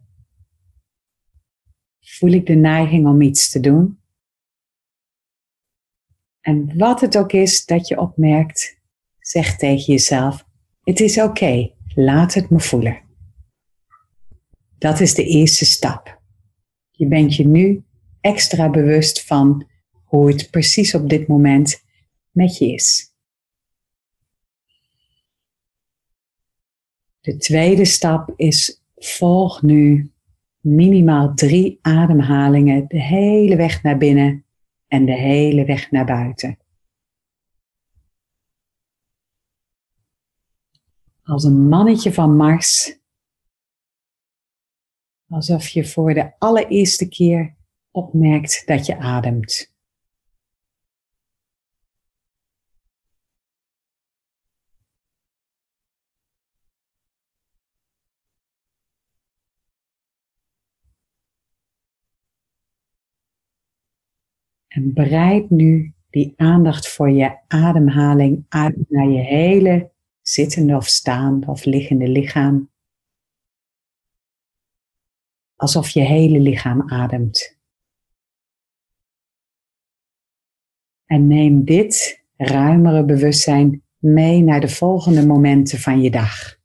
Voel 2.00 2.30
ik 2.30 2.46
de 2.46 2.54
neiging 2.54 3.06
om 3.06 3.20
iets 3.20 3.50
te 3.50 3.60
doen? 3.60 4.00
En 6.40 6.78
wat 6.78 7.00
het 7.00 7.18
ook 7.18 7.32
is 7.32 7.64
dat 7.64 7.88
je 7.88 8.00
opmerkt, 8.00 8.80
zeg 9.18 9.56
tegen 9.56 9.92
jezelf: 9.92 10.46
Het 10.82 11.00
is 11.00 11.20
oké, 11.20 11.74
laat 11.94 12.34
het 12.34 12.50
me 12.50 12.60
voelen. 12.60 13.11
Dat 14.82 15.00
is 15.00 15.14
de 15.14 15.24
eerste 15.24 15.64
stap. 15.64 16.20
Je 16.90 17.06
bent 17.06 17.36
je 17.36 17.46
nu 17.46 17.84
extra 18.20 18.70
bewust 18.70 19.24
van 19.24 19.66
hoe 20.04 20.28
het 20.28 20.50
precies 20.50 20.94
op 20.94 21.08
dit 21.08 21.26
moment 21.26 21.84
met 22.30 22.58
je 22.58 22.72
is. 22.72 23.14
De 27.20 27.36
tweede 27.36 27.84
stap 27.84 28.32
is 28.36 28.82
volg 28.96 29.62
nu 29.62 30.12
minimaal 30.60 31.34
drie 31.34 31.78
ademhalingen 31.82 32.84
de 32.88 33.00
hele 33.00 33.56
weg 33.56 33.82
naar 33.82 33.98
binnen 33.98 34.44
en 34.86 35.04
de 35.04 35.16
hele 35.16 35.64
weg 35.64 35.90
naar 35.90 36.06
buiten. 36.06 36.58
Als 41.22 41.44
een 41.44 41.68
mannetje 41.68 42.12
van 42.12 42.36
Mars 42.36 43.00
Alsof 45.32 45.68
je 45.68 45.84
voor 45.84 46.14
de 46.14 46.32
allereerste 46.38 47.08
keer 47.08 47.54
opmerkt 47.90 48.62
dat 48.66 48.86
je 48.86 48.98
ademt. 48.98 49.74
En 64.68 64.92
breid 64.92 65.50
nu 65.50 65.92
die 66.10 66.32
aandacht 66.36 66.88
voor 66.88 67.10
je 67.10 67.38
ademhaling 67.46 68.44
uit 68.48 68.76
naar 68.88 69.08
je 69.08 69.20
hele 69.20 69.90
zittende 70.22 70.76
of 70.76 70.86
staande 70.86 71.46
of 71.46 71.64
liggende 71.64 72.08
lichaam 72.08 72.71
alsof 75.62 75.88
je 75.88 76.00
hele 76.00 76.40
lichaam 76.40 76.90
ademt. 76.90 77.56
En 81.04 81.26
neem 81.26 81.64
dit 81.64 82.24
ruimere 82.36 83.04
bewustzijn 83.04 83.82
mee 83.98 84.42
naar 84.42 84.60
de 84.60 84.68
volgende 84.68 85.26
momenten 85.26 85.78
van 85.78 86.00
je 86.00 86.10
dag. 86.10 86.56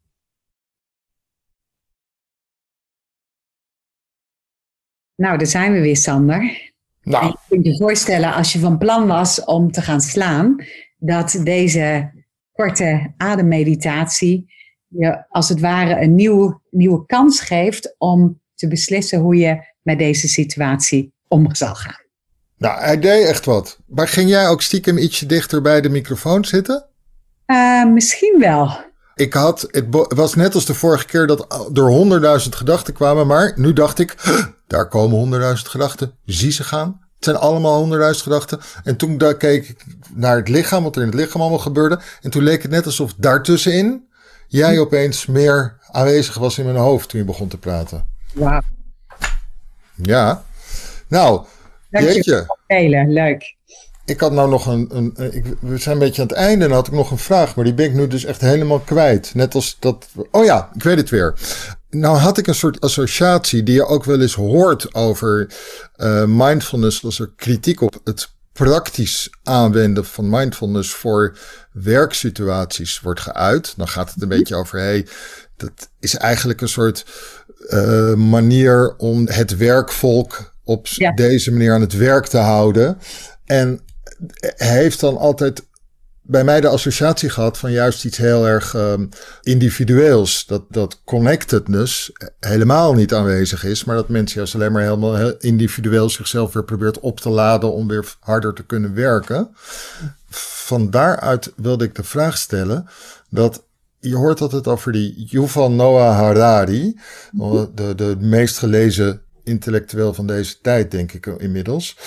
Nou, 5.16 5.38
daar 5.38 5.48
zijn 5.48 5.74
we 5.74 5.80
weer, 5.80 5.98
Sander. 5.98 6.72
Nou. 7.02 7.26
je 7.26 7.38
kunt 7.48 7.66
je 7.66 7.78
voorstellen, 7.78 8.34
als 8.34 8.54
je 8.54 8.60
van 8.60 8.78
plan 8.78 9.08
was 9.08 9.44
om 9.44 9.72
te 9.72 9.82
gaan 9.82 10.02
slaan, 10.02 10.64
dat 10.98 11.40
deze 11.44 12.12
korte 12.52 13.14
ademmeditatie 13.18 14.54
je 14.88 15.30
als 15.30 15.50
het 15.50 15.60
ware 15.60 16.02
een 16.02 16.16
nieuw, 16.16 16.62
nieuwe 16.70 17.06
kans 17.06 17.40
geeft 17.40 17.96
om 17.98 18.42
te 18.58 18.68
beslissen 18.68 19.20
hoe 19.20 19.36
je 19.36 19.74
met 19.82 19.98
deze 19.98 20.28
situatie 20.28 21.14
om 21.28 21.56
zal 21.56 21.76
gaan. 21.76 22.06
Nou, 22.58 22.80
hij 22.80 23.00
deed 23.00 23.28
echt 23.28 23.46
wat. 23.46 23.80
Maar 23.86 24.08
ging 24.08 24.30
jij 24.30 24.48
ook 24.48 24.62
stiekem 24.62 24.98
ietsje 24.98 25.26
dichter 25.26 25.62
bij 25.62 25.82
de 25.82 25.90
microfoon 25.90 26.46
zitten? 26.46 26.86
Uh, 27.48 27.86
misschien 27.86 28.40
wel. 28.40 28.86
Ik 29.16 29.34
had, 29.34 29.68
het 29.72 29.86
was 30.16 30.36
net 30.36 30.56
als 30.56 30.66
de 30.66 30.74
vorige 30.74 31.06
keer 31.06 31.28
dat 31.28 31.72
er 31.74 31.84
honderdduizend 31.84 32.56
gedachten 32.56 32.94
kwamen, 32.94 33.28
maar 33.28 33.54
nu 33.56 33.74
dacht 33.74 34.00
ik, 34.00 34.16
daar 34.68 34.88
komen 34.88 35.18
honderdduizend 35.18 35.70
gedachten, 35.70 36.18
zie 36.26 36.52
ze 36.52 36.64
gaan. 36.64 37.00
Het 37.16 37.26
zijn 37.26 37.36
allemaal 37.36 37.80
honderdduizend 37.80 38.24
gedachten. 38.24 38.60
En 38.84 38.98
toen 38.98 39.18
keek 39.38 39.70
ik 39.70 39.86
naar 40.14 40.36
het 40.36 40.50
lichaam, 40.50 40.84
wat 40.84 40.96
er 40.96 41.02
in 41.02 41.08
het 41.08 41.18
lichaam 41.18 41.42
allemaal 41.42 41.60
gebeurde. 41.60 42.00
En 42.22 42.30
toen 42.30 42.44
leek 42.44 42.62
het 42.62 42.72
net 42.72 42.86
alsof 42.86 43.14
daartussenin 43.14 44.08
jij 44.48 44.74
hm. 44.76 44.80
opeens 44.80 45.26
meer 45.26 45.78
aanwezig 45.92 46.38
was 46.38 46.58
in 46.58 46.66
mijn 46.66 46.78
hoofd 46.78 47.10
toen 47.10 47.20
je 47.20 47.26
begon 47.26 47.48
te 47.48 47.58
praten. 47.58 48.16
Wauw. 48.38 48.62
Ja. 49.96 50.44
Nou, 51.08 51.46
jeetje. 51.90 52.46
Spelen, 52.64 53.14
leuk. 53.14 53.56
Ik 54.06 54.20
had 54.20 54.32
nou 54.32 54.50
nog 54.50 54.66
een. 54.66 54.90
een 54.92 55.14
ik, 55.32 55.46
we 55.60 55.78
zijn 55.78 55.96
een 55.96 56.02
beetje 56.02 56.22
aan 56.22 56.28
het 56.28 56.38
einde 56.38 56.66
en 56.66 56.72
had 56.72 56.88
ik 56.88 56.94
nog 56.94 57.12
een 57.12 57.18
vraag, 57.18 57.56
maar 57.56 57.66
die 57.66 57.74
ben 57.74 57.86
ik 57.86 57.94
nu 57.94 58.08
dus 58.08 58.26
echt 58.26 58.42
helemaal 58.42 58.80
kwijt. 58.80 59.34
Net 59.34 59.56
als 59.56 59.78
dat. 59.80 60.08
Oh 60.32 60.46
ja, 60.46 60.70
ik 60.74 60.84
weet 60.84 60.98
het 60.98 61.10
weer. 61.10 61.34
Nou 61.90 62.18
had 62.18 62.38
ik 62.38 62.48
een 62.48 62.56
soort 62.56 62.82
associatie 62.82 63.64
die 63.64 63.76
je 63.76 63.86
ook 63.86 64.04
wel 64.04 64.22
eens 64.22 64.34
hoort 64.34 64.94
over 64.94 65.54
uh, 65.98 66.24
mindfulness, 66.26 67.06
als 67.06 67.20
er 67.20 67.32
kritiek 67.36 67.82
op 67.82 68.00
het 68.04 68.30
praktisch 68.54 69.30
aanwenden 69.44 70.06
van 70.06 70.30
mindfulness 70.30 70.94
voor 70.94 71.38
werksituaties 71.72 73.00
wordt 73.00 73.20
geuit. 73.20 73.74
Dan 73.78 73.88
gaat 73.88 74.14
het 74.14 74.22
een 74.22 74.28
beetje 74.30 74.56
over, 74.56 74.80
hey, 74.80 75.08
dat 75.58 75.90
is 76.00 76.16
eigenlijk 76.16 76.62
een 76.62 76.70
soort 76.70 77.06
uh, 77.60 78.14
manier 78.14 78.96
om 78.98 79.28
het 79.28 79.58
werkvolk 79.58 80.56
op 80.64 80.88
deze 81.16 81.52
manier 81.52 81.74
aan 81.74 81.82
het 81.82 81.94
werk 81.94 82.26
te 82.26 82.38
houden. 82.38 82.98
En 83.46 83.80
heeft 84.56 85.00
dan 85.00 85.18
altijd 85.18 85.66
bij 86.22 86.44
mij 86.44 86.62
de 86.62 86.68
associatie 86.68 87.30
gehad 87.30 87.58
van 87.58 87.72
juist 87.72 88.06
iets 88.06 88.18
heel 88.18 88.48
erg 88.48 88.74
um, 88.74 89.10
individueels. 89.42 90.46
Dat, 90.46 90.64
dat 90.70 91.02
connectedness 91.06 92.12
helemaal 92.40 92.94
niet 92.94 93.14
aanwezig 93.14 93.64
is, 93.64 93.84
maar 93.84 93.96
dat 93.96 94.10
mensen 94.10 94.38
juist 94.38 94.56
alleen 94.56 94.72
maar 94.72 94.82
helemaal 94.82 95.16
heel 95.16 95.36
individueel 95.40 96.10
zichzelf 96.10 96.54
weer 96.54 96.64
probeert 96.64 97.00
op 97.00 97.20
te 97.20 97.30
laden 97.30 97.74
om 97.74 97.88
weer 97.88 98.16
harder 98.20 98.54
te 98.54 98.64
kunnen 98.64 98.94
werken. 98.94 99.50
Van 100.30 100.90
daaruit 100.90 101.52
wilde 101.56 101.84
ik 101.84 101.96
de 101.96 102.04
vraag 102.04 102.38
stellen 102.38 102.90
dat 103.30 103.67
je 104.00 104.16
hoort 104.16 104.42
altijd 104.42 104.68
over 104.68 104.92
die 104.92 105.26
Yuval 105.26 105.72
Noah 105.72 106.16
Harari, 106.16 107.00
de, 107.32 107.94
de 107.96 108.16
meest 108.20 108.58
gelezen 108.58 109.22
intellectueel 109.44 110.14
van 110.14 110.28
deze 110.28 110.62
tijd, 110.62 110.92
denk 110.92 111.12
ik 111.12 111.26
inmiddels, 111.26 111.98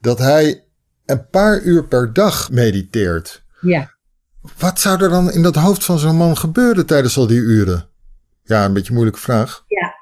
dat 0.00 0.18
hij 0.18 0.64
een 1.06 1.28
paar 1.28 1.62
uur 1.62 1.84
per 1.84 2.12
dag 2.12 2.50
mediteert. 2.50 3.44
Ja. 3.60 3.96
Wat 4.58 4.80
zou 4.80 5.02
er 5.02 5.08
dan 5.08 5.32
in 5.32 5.42
dat 5.42 5.54
hoofd 5.54 5.84
van 5.84 5.98
zo'n 5.98 6.16
man 6.16 6.36
gebeuren 6.36 6.86
tijdens 6.86 7.18
al 7.18 7.26
die 7.26 7.40
uren? 7.40 7.88
Ja, 8.42 8.64
een 8.64 8.72
beetje 8.72 8.88
een 8.88 8.94
moeilijke 8.94 9.20
vraag. 9.20 9.64
Ja. 9.66 9.96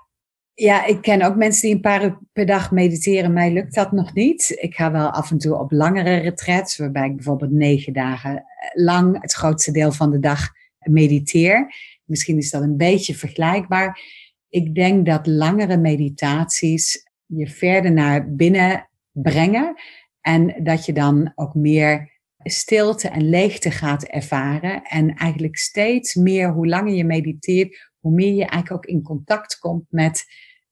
Ja, 0.54 0.86
ik 0.86 1.02
ken 1.02 1.22
ook 1.22 1.36
mensen 1.36 1.62
die 1.62 1.74
een 1.74 1.80
paar 1.80 2.04
uur 2.04 2.18
per 2.32 2.46
dag 2.46 2.70
mediteren. 2.70 3.32
Mij 3.32 3.52
lukt 3.52 3.74
dat 3.74 3.92
nog 3.92 4.14
niet. 4.14 4.56
Ik 4.60 4.74
ga 4.74 4.92
wel 4.92 5.10
af 5.10 5.30
en 5.30 5.38
toe 5.38 5.58
op 5.58 5.72
langere 5.72 6.16
retreats, 6.16 6.76
waarbij 6.76 7.06
ik 7.06 7.14
bijvoorbeeld 7.16 7.50
negen 7.50 7.92
dagen 7.92 8.44
lang 8.72 9.20
het 9.20 9.32
grootste 9.32 9.72
deel 9.72 9.92
van 9.92 10.10
de 10.10 10.18
dag 10.18 10.48
mediteer. 10.88 11.74
Misschien 12.04 12.38
is 12.38 12.50
dat 12.50 12.62
een 12.62 12.76
beetje 12.76 13.14
vergelijkbaar. 13.14 14.00
Ik 14.48 14.74
denk 14.74 15.06
dat 15.06 15.26
langere 15.26 15.76
meditaties 15.76 17.10
je 17.26 17.48
verder 17.48 17.92
naar 17.92 18.34
binnen 18.34 18.88
brengen 19.12 19.74
en 20.20 20.64
dat 20.64 20.86
je 20.86 20.92
dan 20.92 21.32
ook 21.34 21.54
meer 21.54 22.14
stilte 22.38 23.08
en 23.08 23.28
leegte 23.28 23.70
gaat 23.70 24.04
ervaren. 24.04 24.82
En 24.82 25.14
eigenlijk 25.14 25.56
steeds 25.56 26.14
meer, 26.14 26.52
hoe 26.52 26.66
langer 26.66 26.94
je 26.94 27.04
mediteert, 27.04 27.90
hoe 27.98 28.12
meer 28.12 28.34
je 28.34 28.44
eigenlijk 28.44 28.72
ook 28.72 28.86
in 28.86 29.02
contact 29.02 29.58
komt 29.58 29.84
met 29.90 30.24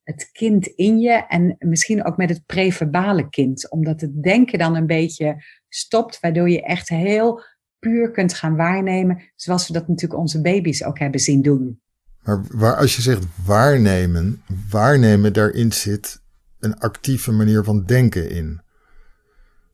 het 0.02 0.30
kind 0.32 0.66
in 0.66 0.98
je 0.98 1.26
en 1.28 1.56
misschien 1.58 2.04
ook 2.04 2.16
met 2.16 2.28
het 2.28 2.46
preverbale 2.46 3.28
kind. 3.28 3.70
Omdat 3.70 4.00
het 4.00 4.22
denken 4.22 4.58
dan 4.58 4.76
een 4.76 4.86
beetje 4.86 5.44
stopt, 5.68 6.20
waardoor 6.20 6.50
je 6.50 6.62
echt 6.62 6.88
heel 6.88 7.42
puur 7.84 8.10
kunt 8.10 8.34
gaan 8.34 8.56
waarnemen, 8.56 9.22
zoals 9.36 9.66
we 9.66 9.72
dat 9.72 9.88
natuurlijk 9.88 10.20
onze 10.20 10.40
baby's 10.40 10.82
ook 10.82 10.98
hebben 10.98 11.20
zien 11.20 11.42
doen. 11.42 11.80
Maar 12.22 12.44
waar, 12.48 12.76
als 12.76 12.96
je 12.96 13.02
zegt 13.02 13.24
waarnemen, 13.44 14.42
waarnemen 14.70 15.32
daarin 15.32 15.72
zit 15.72 16.22
een 16.60 16.78
actieve 16.78 17.32
manier 17.32 17.64
van 17.64 17.84
denken 17.84 18.30
in. 18.30 18.60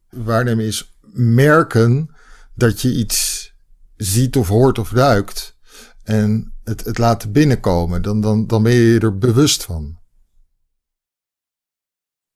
Waarnemen 0.09 0.65
is 0.65 0.99
merken 1.13 2.15
dat 2.55 2.81
je 2.81 2.97
iets 2.97 3.55
ziet 3.97 4.37
of 4.37 4.49
hoort 4.49 4.79
of 4.79 4.93
ruikt 4.93 5.59
en 6.05 6.53
het, 6.65 6.85
het 6.85 6.99
laten 6.99 7.33
binnenkomen. 7.33 8.03
Dan, 8.03 8.21
dan, 8.21 8.47
dan 8.47 8.63
ben 8.63 8.73
je 8.73 9.01
er 9.01 9.19
bewust 9.19 9.65
van. 9.65 9.99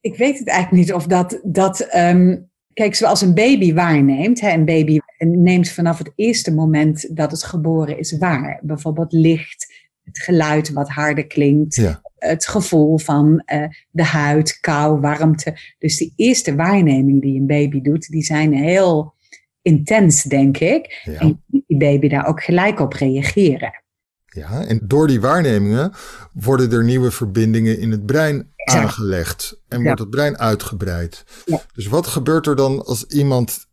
Ik 0.01 0.17
weet 0.17 0.39
het 0.39 0.49
eigenlijk 0.49 0.87
niet 0.87 0.95
of 0.95 1.07
dat. 1.07 1.41
dat 1.43 1.95
um, 1.95 2.51
kijk, 2.75 2.95
zoals 2.95 3.21
een 3.21 3.35
baby 3.35 3.75
waarneemt. 3.75 4.41
Hè, 4.41 4.53
een 4.53 4.65
baby 4.65 4.99
neemt 5.19 5.69
vanaf 5.69 5.99
het 5.99 6.13
eerste 6.17 6.55
moment 6.55 7.17
dat 7.17 7.31
het 7.31 7.43
geboren 7.43 7.99
is 7.99 8.19
waar. 8.19 8.61
Bijvoorbeeld 8.63 9.13
licht, 9.13 9.75
het 10.05 10.19
geluid 10.19 10.73
wat 10.73 10.89
harder 10.89 11.27
klinkt. 11.27 11.77
Het 12.19 12.47
gevoel 12.47 12.99
van 12.99 13.43
uh, 13.53 13.65
de 13.91 14.05
huid, 14.05 14.61
kou, 14.61 15.01
warmte. 15.01 15.59
Dus 15.79 15.97
die 15.97 16.13
eerste 16.17 16.55
waarneming 16.55 17.23
die 17.23 17.41
een 17.41 17.47
baby 17.47 17.81
doet, 17.81 18.09
die 18.09 18.23
zijn 18.23 18.53
heel 18.53 19.15
intens, 19.63 20.23
denk 20.23 20.59
ik. 20.59 21.03
Ja. 21.05 21.19
En 21.19 21.43
die 21.47 21.79
baby 21.79 22.09
daar 22.09 22.27
ook 22.27 22.43
gelijk 22.43 22.81
op 22.81 22.93
reageren. 22.93 23.84
Ja, 24.35 24.65
en 24.65 24.81
door 24.83 25.07
die 25.07 25.21
waarnemingen 25.21 25.93
worden 26.33 26.73
er 26.73 26.85
nieuwe 26.85 27.11
verbindingen 27.11 27.79
in 27.79 27.91
het 27.91 28.07
brein 28.07 28.53
aangelegd 28.65 29.61
en 29.69 29.83
wordt 29.83 30.01
het 30.01 30.11
brein 30.11 30.39
uitgebreid. 30.39 31.25
Ja. 31.45 31.63
Dus 31.75 31.87
wat 31.87 32.07
gebeurt 32.07 32.47
er 32.47 32.57
dan 32.57 32.85
als 32.85 33.05
iemand 33.05 33.67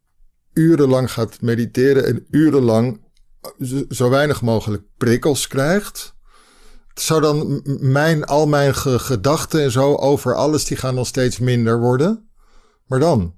urenlang 0.53 1.11
gaat 1.11 1.41
mediteren 1.41 2.05
en 2.05 2.25
urenlang 2.29 3.01
zo 3.89 4.09
weinig 4.09 4.41
mogelijk 4.41 4.83
prikkels 4.97 5.47
krijgt? 5.47 6.15
Zou 6.93 7.21
dan 7.21 7.61
mijn, 7.79 8.25
al 8.25 8.47
mijn 8.47 8.75
gedachten 8.75 9.61
en 9.61 9.71
zo 9.71 9.95
over 9.95 10.35
alles, 10.35 10.65
die 10.65 10.77
gaan 10.77 10.95
dan 10.95 11.05
steeds 11.05 11.39
minder 11.39 11.79
worden? 11.79 12.29
Maar 12.85 12.99
dan? 12.99 13.35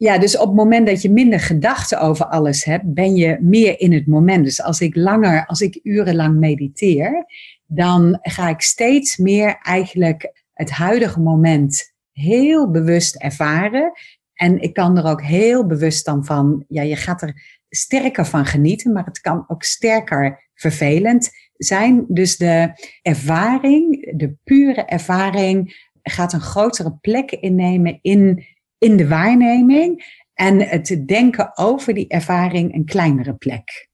Ja, 0.00 0.18
dus 0.18 0.36
op 0.36 0.46
het 0.46 0.56
moment 0.56 0.86
dat 0.86 1.02
je 1.02 1.10
minder 1.10 1.40
gedachten 1.40 2.00
over 2.00 2.26
alles 2.26 2.64
hebt, 2.64 2.94
ben 2.94 3.14
je 3.16 3.38
meer 3.40 3.80
in 3.80 3.92
het 3.92 4.06
moment. 4.06 4.44
Dus 4.44 4.62
als 4.62 4.80
ik 4.80 4.96
langer, 4.96 5.46
als 5.46 5.60
ik 5.60 5.80
urenlang 5.82 6.38
mediteer, 6.38 7.26
dan 7.66 8.18
ga 8.22 8.48
ik 8.48 8.60
steeds 8.60 9.16
meer 9.16 9.58
eigenlijk 9.62 10.32
het 10.52 10.70
huidige 10.70 11.20
moment 11.20 11.92
heel 12.12 12.70
bewust 12.70 13.16
ervaren. 13.16 13.92
En 14.34 14.60
ik 14.60 14.72
kan 14.74 14.98
er 14.98 15.04
ook 15.04 15.22
heel 15.22 15.66
bewust 15.66 16.04
dan 16.04 16.24
van, 16.24 16.64
ja, 16.68 16.82
je 16.82 16.96
gaat 16.96 17.22
er 17.22 17.62
sterker 17.68 18.26
van 18.26 18.46
genieten, 18.46 18.92
maar 18.92 19.04
het 19.04 19.20
kan 19.20 19.44
ook 19.48 19.62
sterker 19.62 20.48
vervelend 20.54 21.30
zijn. 21.56 22.04
Dus 22.08 22.36
de 22.36 22.72
ervaring, 23.02 24.12
de 24.16 24.34
pure 24.44 24.84
ervaring, 24.84 25.88
gaat 26.02 26.32
een 26.32 26.40
grotere 26.40 26.98
plek 27.00 27.30
innemen 27.30 27.98
in 28.02 28.44
in 28.80 28.96
de 28.96 29.08
waarneming 29.08 30.18
en 30.34 30.60
het 30.60 31.02
denken 31.06 31.56
over 31.56 31.94
die 31.94 32.08
ervaring 32.08 32.74
een 32.74 32.84
kleinere 32.84 33.34
plek. 33.34 33.88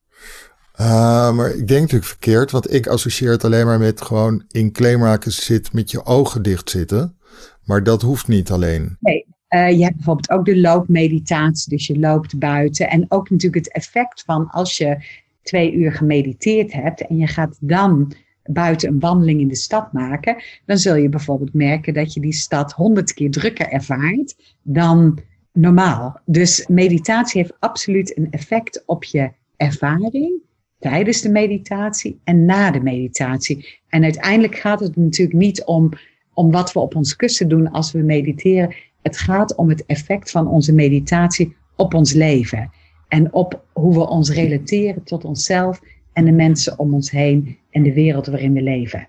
Uh, 0.81 1.33
maar 1.33 1.51
ik 1.51 1.69
denk 1.69 1.81
natuurlijk 1.81 2.11
verkeerd, 2.11 2.51
want 2.51 2.73
ik 2.73 2.87
associeer 2.87 3.31
het 3.31 3.45
alleen 3.45 3.67
maar 3.67 3.79
met 3.79 4.03
gewoon 4.03 4.45
in 4.49 4.73
kleermaken 4.73 5.33
zit 5.33 5.73
met 5.73 5.91
je 5.91 6.05
ogen 6.05 6.43
dicht 6.43 6.71
zitten. 6.71 7.19
Maar 7.65 7.83
dat 7.83 8.03
hoeft 8.03 8.29
niet 8.29 8.51
alleen. 8.51 8.97
Nee, 9.01 9.27
uh, 9.49 9.71
je 9.71 9.83
hebt 9.83 9.97
bijvoorbeeld 9.97 10.31
ook 10.31 10.45
de 10.45 10.61
loopmeditatie, 10.61 11.71
dus 11.71 11.87
je 11.87 11.99
loopt 11.99 12.39
buiten. 12.39 12.91
En 12.91 13.05
ook 13.09 13.31
natuurlijk 13.31 13.65
het 13.65 13.75
effect 13.75 14.23
van 14.27 14.51
als 14.51 14.77
je 14.77 15.05
twee 15.43 15.73
uur 15.73 15.93
gemediteerd 15.93 16.73
hebt 16.73 17.07
en 17.07 17.17
je 17.17 17.27
gaat 17.27 17.57
dan 17.61 18.13
buiten 18.49 18.89
een 18.89 19.01
wandeling 19.01 19.41
in 19.41 19.49
de 19.49 19.57
stad 19.57 19.93
maken, 19.93 20.37
dan 20.67 20.79
zul 20.79 20.95
je 20.95 21.09
bijvoorbeeld 21.09 21.55
merken 21.55 21.95
dat 21.95 22.15
je 22.15 22.21
die 22.21 22.33
stad 22.33 22.73
honderd 22.73 23.13
keer 23.13 23.31
drukker 23.31 23.69
ervaart 23.69 24.37
dan 24.63 25.19
normaal. 25.53 26.21
Dus 26.25 26.67
meditatie 26.67 27.41
heeft 27.41 27.57
absoluut 27.59 28.17
een 28.17 28.31
effect 28.31 28.83
op 28.87 29.05
je 29.05 29.31
ervaring 29.57 30.45
tijdens 30.79 31.21
de 31.21 31.31
meditatie 31.31 32.21
en 32.25 32.45
na 32.45 32.71
de 32.71 32.81
meditatie. 32.81 33.81
En 33.89 34.03
uiteindelijk 34.03 34.55
gaat 34.55 34.81
het 34.81 34.97
natuurlijk 34.97 35.39
niet 35.39 35.65
om, 35.65 35.91
om 36.35 36.51
wat 36.51 36.73
we 36.73 36.79
op 36.79 36.95
ons 36.95 37.17
kussen 37.17 37.49
doen 37.49 37.71
als 37.71 37.93
we 37.93 37.99
mediteren. 37.99 38.75
Het 39.03 39.17
gaat 39.17 39.55
om 39.55 39.69
het 39.69 39.87
effect 39.87 40.31
van 40.31 40.49
onze 40.49 40.73
meditatie 40.73 41.57
op 41.77 41.95
ons 41.95 42.13
leven. 42.13 42.71
En 43.09 43.33
op 43.33 43.65
hoe 43.73 43.95
we 43.95 44.09
ons 44.09 44.31
relateren 44.31 45.03
tot 45.03 45.25
onszelf 45.25 45.81
en 46.17 46.25
de 46.25 46.33
mensen 46.33 46.79
om 46.79 46.95
ons 46.95 47.11
heen 47.11 47.59
en 47.71 47.83
de 47.83 47.93
wereld 47.93 48.27
waarin 48.27 48.53
we 48.53 48.63
leven. 48.63 49.09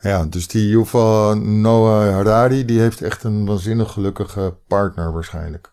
Ja, 0.00 0.24
dus 0.24 0.48
die 0.48 0.68
Yuval 0.68 1.36
Noah 1.36 2.12
Harari, 2.14 2.64
die 2.64 2.80
heeft 2.80 3.02
echt 3.02 3.24
een 3.24 3.46
waanzinnig 3.46 3.92
gelukkige 3.92 4.54
partner 4.66 5.12
waarschijnlijk. 5.12 5.72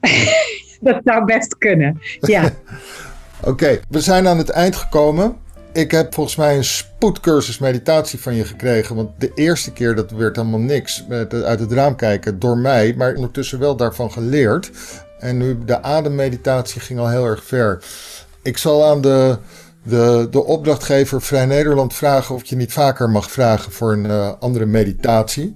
dat 0.80 1.00
zou 1.04 1.24
best 1.24 1.58
kunnen, 1.58 1.98
ja. 2.20 2.50
Oké, 3.50 3.80
we 3.88 4.00
zijn 4.00 4.28
aan 4.28 4.38
het 4.38 4.50
eind 4.50 4.76
gekomen. 4.76 5.36
Ik 5.72 5.90
heb 5.90 6.14
volgens 6.14 6.36
mij 6.36 6.56
een 6.56 6.64
spoedcursus 6.64 7.58
meditatie 7.58 8.20
van 8.20 8.34
je 8.34 8.44
gekregen. 8.44 8.96
Want 8.96 9.20
de 9.20 9.32
eerste 9.34 9.72
keer 9.72 9.94
dat 9.94 10.10
werd 10.10 10.36
helemaal 10.36 10.60
niks. 10.60 11.04
Uit 11.30 11.60
het 11.60 11.72
raam 11.72 11.96
kijken 11.96 12.38
door 12.38 12.58
mij. 12.58 12.94
Maar 12.96 13.14
ondertussen 13.14 13.58
wel 13.58 13.76
daarvan 13.76 14.12
geleerd. 14.12 14.70
En 15.18 15.38
nu 15.38 15.64
de 15.64 15.82
ademmeditatie 15.82 16.80
ging 16.80 16.98
al 16.98 17.08
heel 17.08 17.24
erg 17.24 17.44
ver. 17.44 17.82
Ik 18.42 18.58
zal 18.58 18.84
aan 18.84 19.00
de 19.00 19.38
de, 19.82 20.26
de 20.30 20.44
opdrachtgever 20.44 21.22
Vrij 21.22 21.46
Nederland 21.46 21.94
vragen 21.94 22.34
of 22.34 22.44
je 22.44 22.56
niet 22.56 22.72
vaker 22.72 23.10
mag 23.10 23.30
vragen 23.30 23.72
voor 23.72 23.92
een 23.92 24.04
uh, 24.04 24.32
andere 24.40 24.66
meditatie. 24.66 25.52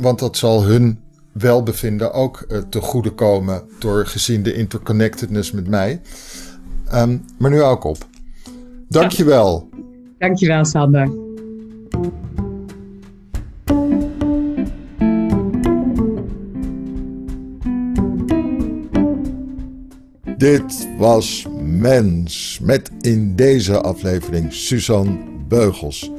Want 0.00 0.18
dat 0.18 0.36
zal 0.36 0.64
hun 0.64 1.00
welbevinden 1.32 2.12
ook 2.12 2.44
uh, 2.48 2.58
te 2.58 2.80
goede 2.80 3.10
komen 3.10 3.62
door 3.78 4.06
gezien 4.06 4.42
de 4.42 4.54
interconnectedness 4.54 5.52
met 5.52 5.68
mij. 5.68 6.00
Um, 6.94 7.24
maar 7.38 7.50
nu 7.50 7.62
ook 7.62 7.84
op. 7.84 7.96
Dankjewel. 8.88 9.68
Ja. 9.70 9.78
Dankjewel 10.18 10.64
Sander. 10.64 11.10
Dit 20.36 20.88
was 20.98 21.46
Mens 21.82 22.58
met 22.62 22.90
in 23.00 23.36
deze 23.36 23.80
aflevering 23.80 24.52
Suzanne 24.52 25.18
Beugels. 25.48 26.10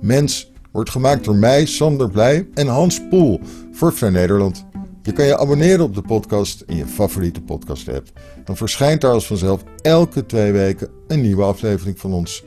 Mens 0.00 0.52
wordt 0.72 0.90
gemaakt 0.90 1.24
door 1.24 1.36
mij, 1.36 1.66
Sander 1.66 2.10
Blij 2.10 2.48
en 2.54 2.66
Hans 2.66 3.08
Poel 3.08 3.40
voor 3.72 3.92
Vrij 3.92 4.10
Nederland. 4.10 4.64
Je 5.02 5.12
kan 5.12 5.24
je 5.24 5.38
abonneren 5.38 5.84
op 5.84 5.94
de 5.94 6.02
podcast 6.02 6.64
in 6.66 6.76
je 6.76 6.86
favoriete 6.86 7.42
podcast 7.42 7.88
app. 7.88 8.20
Dan 8.44 8.56
verschijnt 8.56 9.00
daar 9.00 9.12
als 9.12 9.26
vanzelf 9.26 9.62
elke 9.82 10.26
twee 10.26 10.52
weken 10.52 10.88
een 11.06 11.20
nieuwe 11.20 11.42
aflevering 11.42 11.98
van 11.98 12.12
ons. 12.12 12.44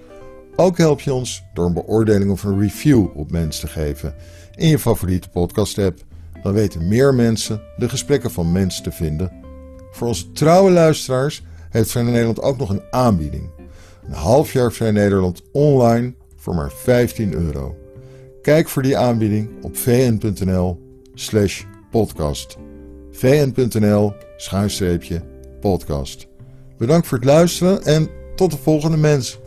Ook 0.55 0.77
help 0.77 1.01
je 1.01 1.13
ons 1.13 1.43
door 1.53 1.65
een 1.65 1.73
beoordeling 1.73 2.31
of 2.31 2.43
een 2.43 2.59
review 2.59 3.07
op 3.13 3.31
Mens 3.31 3.59
te 3.59 3.67
geven 3.67 4.15
in 4.55 4.67
je 4.67 4.79
favoriete 4.79 5.29
podcast 5.29 5.77
app. 5.77 5.99
Dan 6.43 6.53
weten 6.53 6.87
meer 6.87 7.13
mensen 7.13 7.61
de 7.77 7.89
gesprekken 7.89 8.31
van 8.31 8.51
Mens 8.51 8.81
te 8.81 8.91
vinden. 8.91 9.31
Voor 9.91 10.07
onze 10.07 10.31
trouwe 10.31 10.71
luisteraars 10.71 11.43
heeft 11.75 11.91
Vrij 11.91 12.03
Nederland 12.03 12.41
ook 12.41 12.57
nog 12.57 12.69
een 12.69 12.83
aanbieding. 12.91 13.49
Een 14.07 14.13
half 14.13 14.53
jaar 14.53 14.71
Vrij 14.71 14.91
Nederland 14.91 15.41
online 15.51 16.13
voor 16.35 16.55
maar 16.55 16.71
15 16.71 17.33
euro. 17.33 17.75
Kijk 18.41 18.69
voor 18.69 18.81
die 18.81 18.97
aanbieding 18.97 19.49
op 19.61 19.77
vn.nl 19.77 20.79
slash 21.13 21.63
podcast. 21.91 22.57
vn.nl 23.11 24.13
schuinstreepje 24.37 25.21
podcast. 25.59 26.27
Bedankt 26.77 27.07
voor 27.07 27.17
het 27.17 27.27
luisteren 27.27 27.83
en 27.83 28.09
tot 28.35 28.51
de 28.51 28.57
volgende 28.57 28.97
mens. 28.97 29.39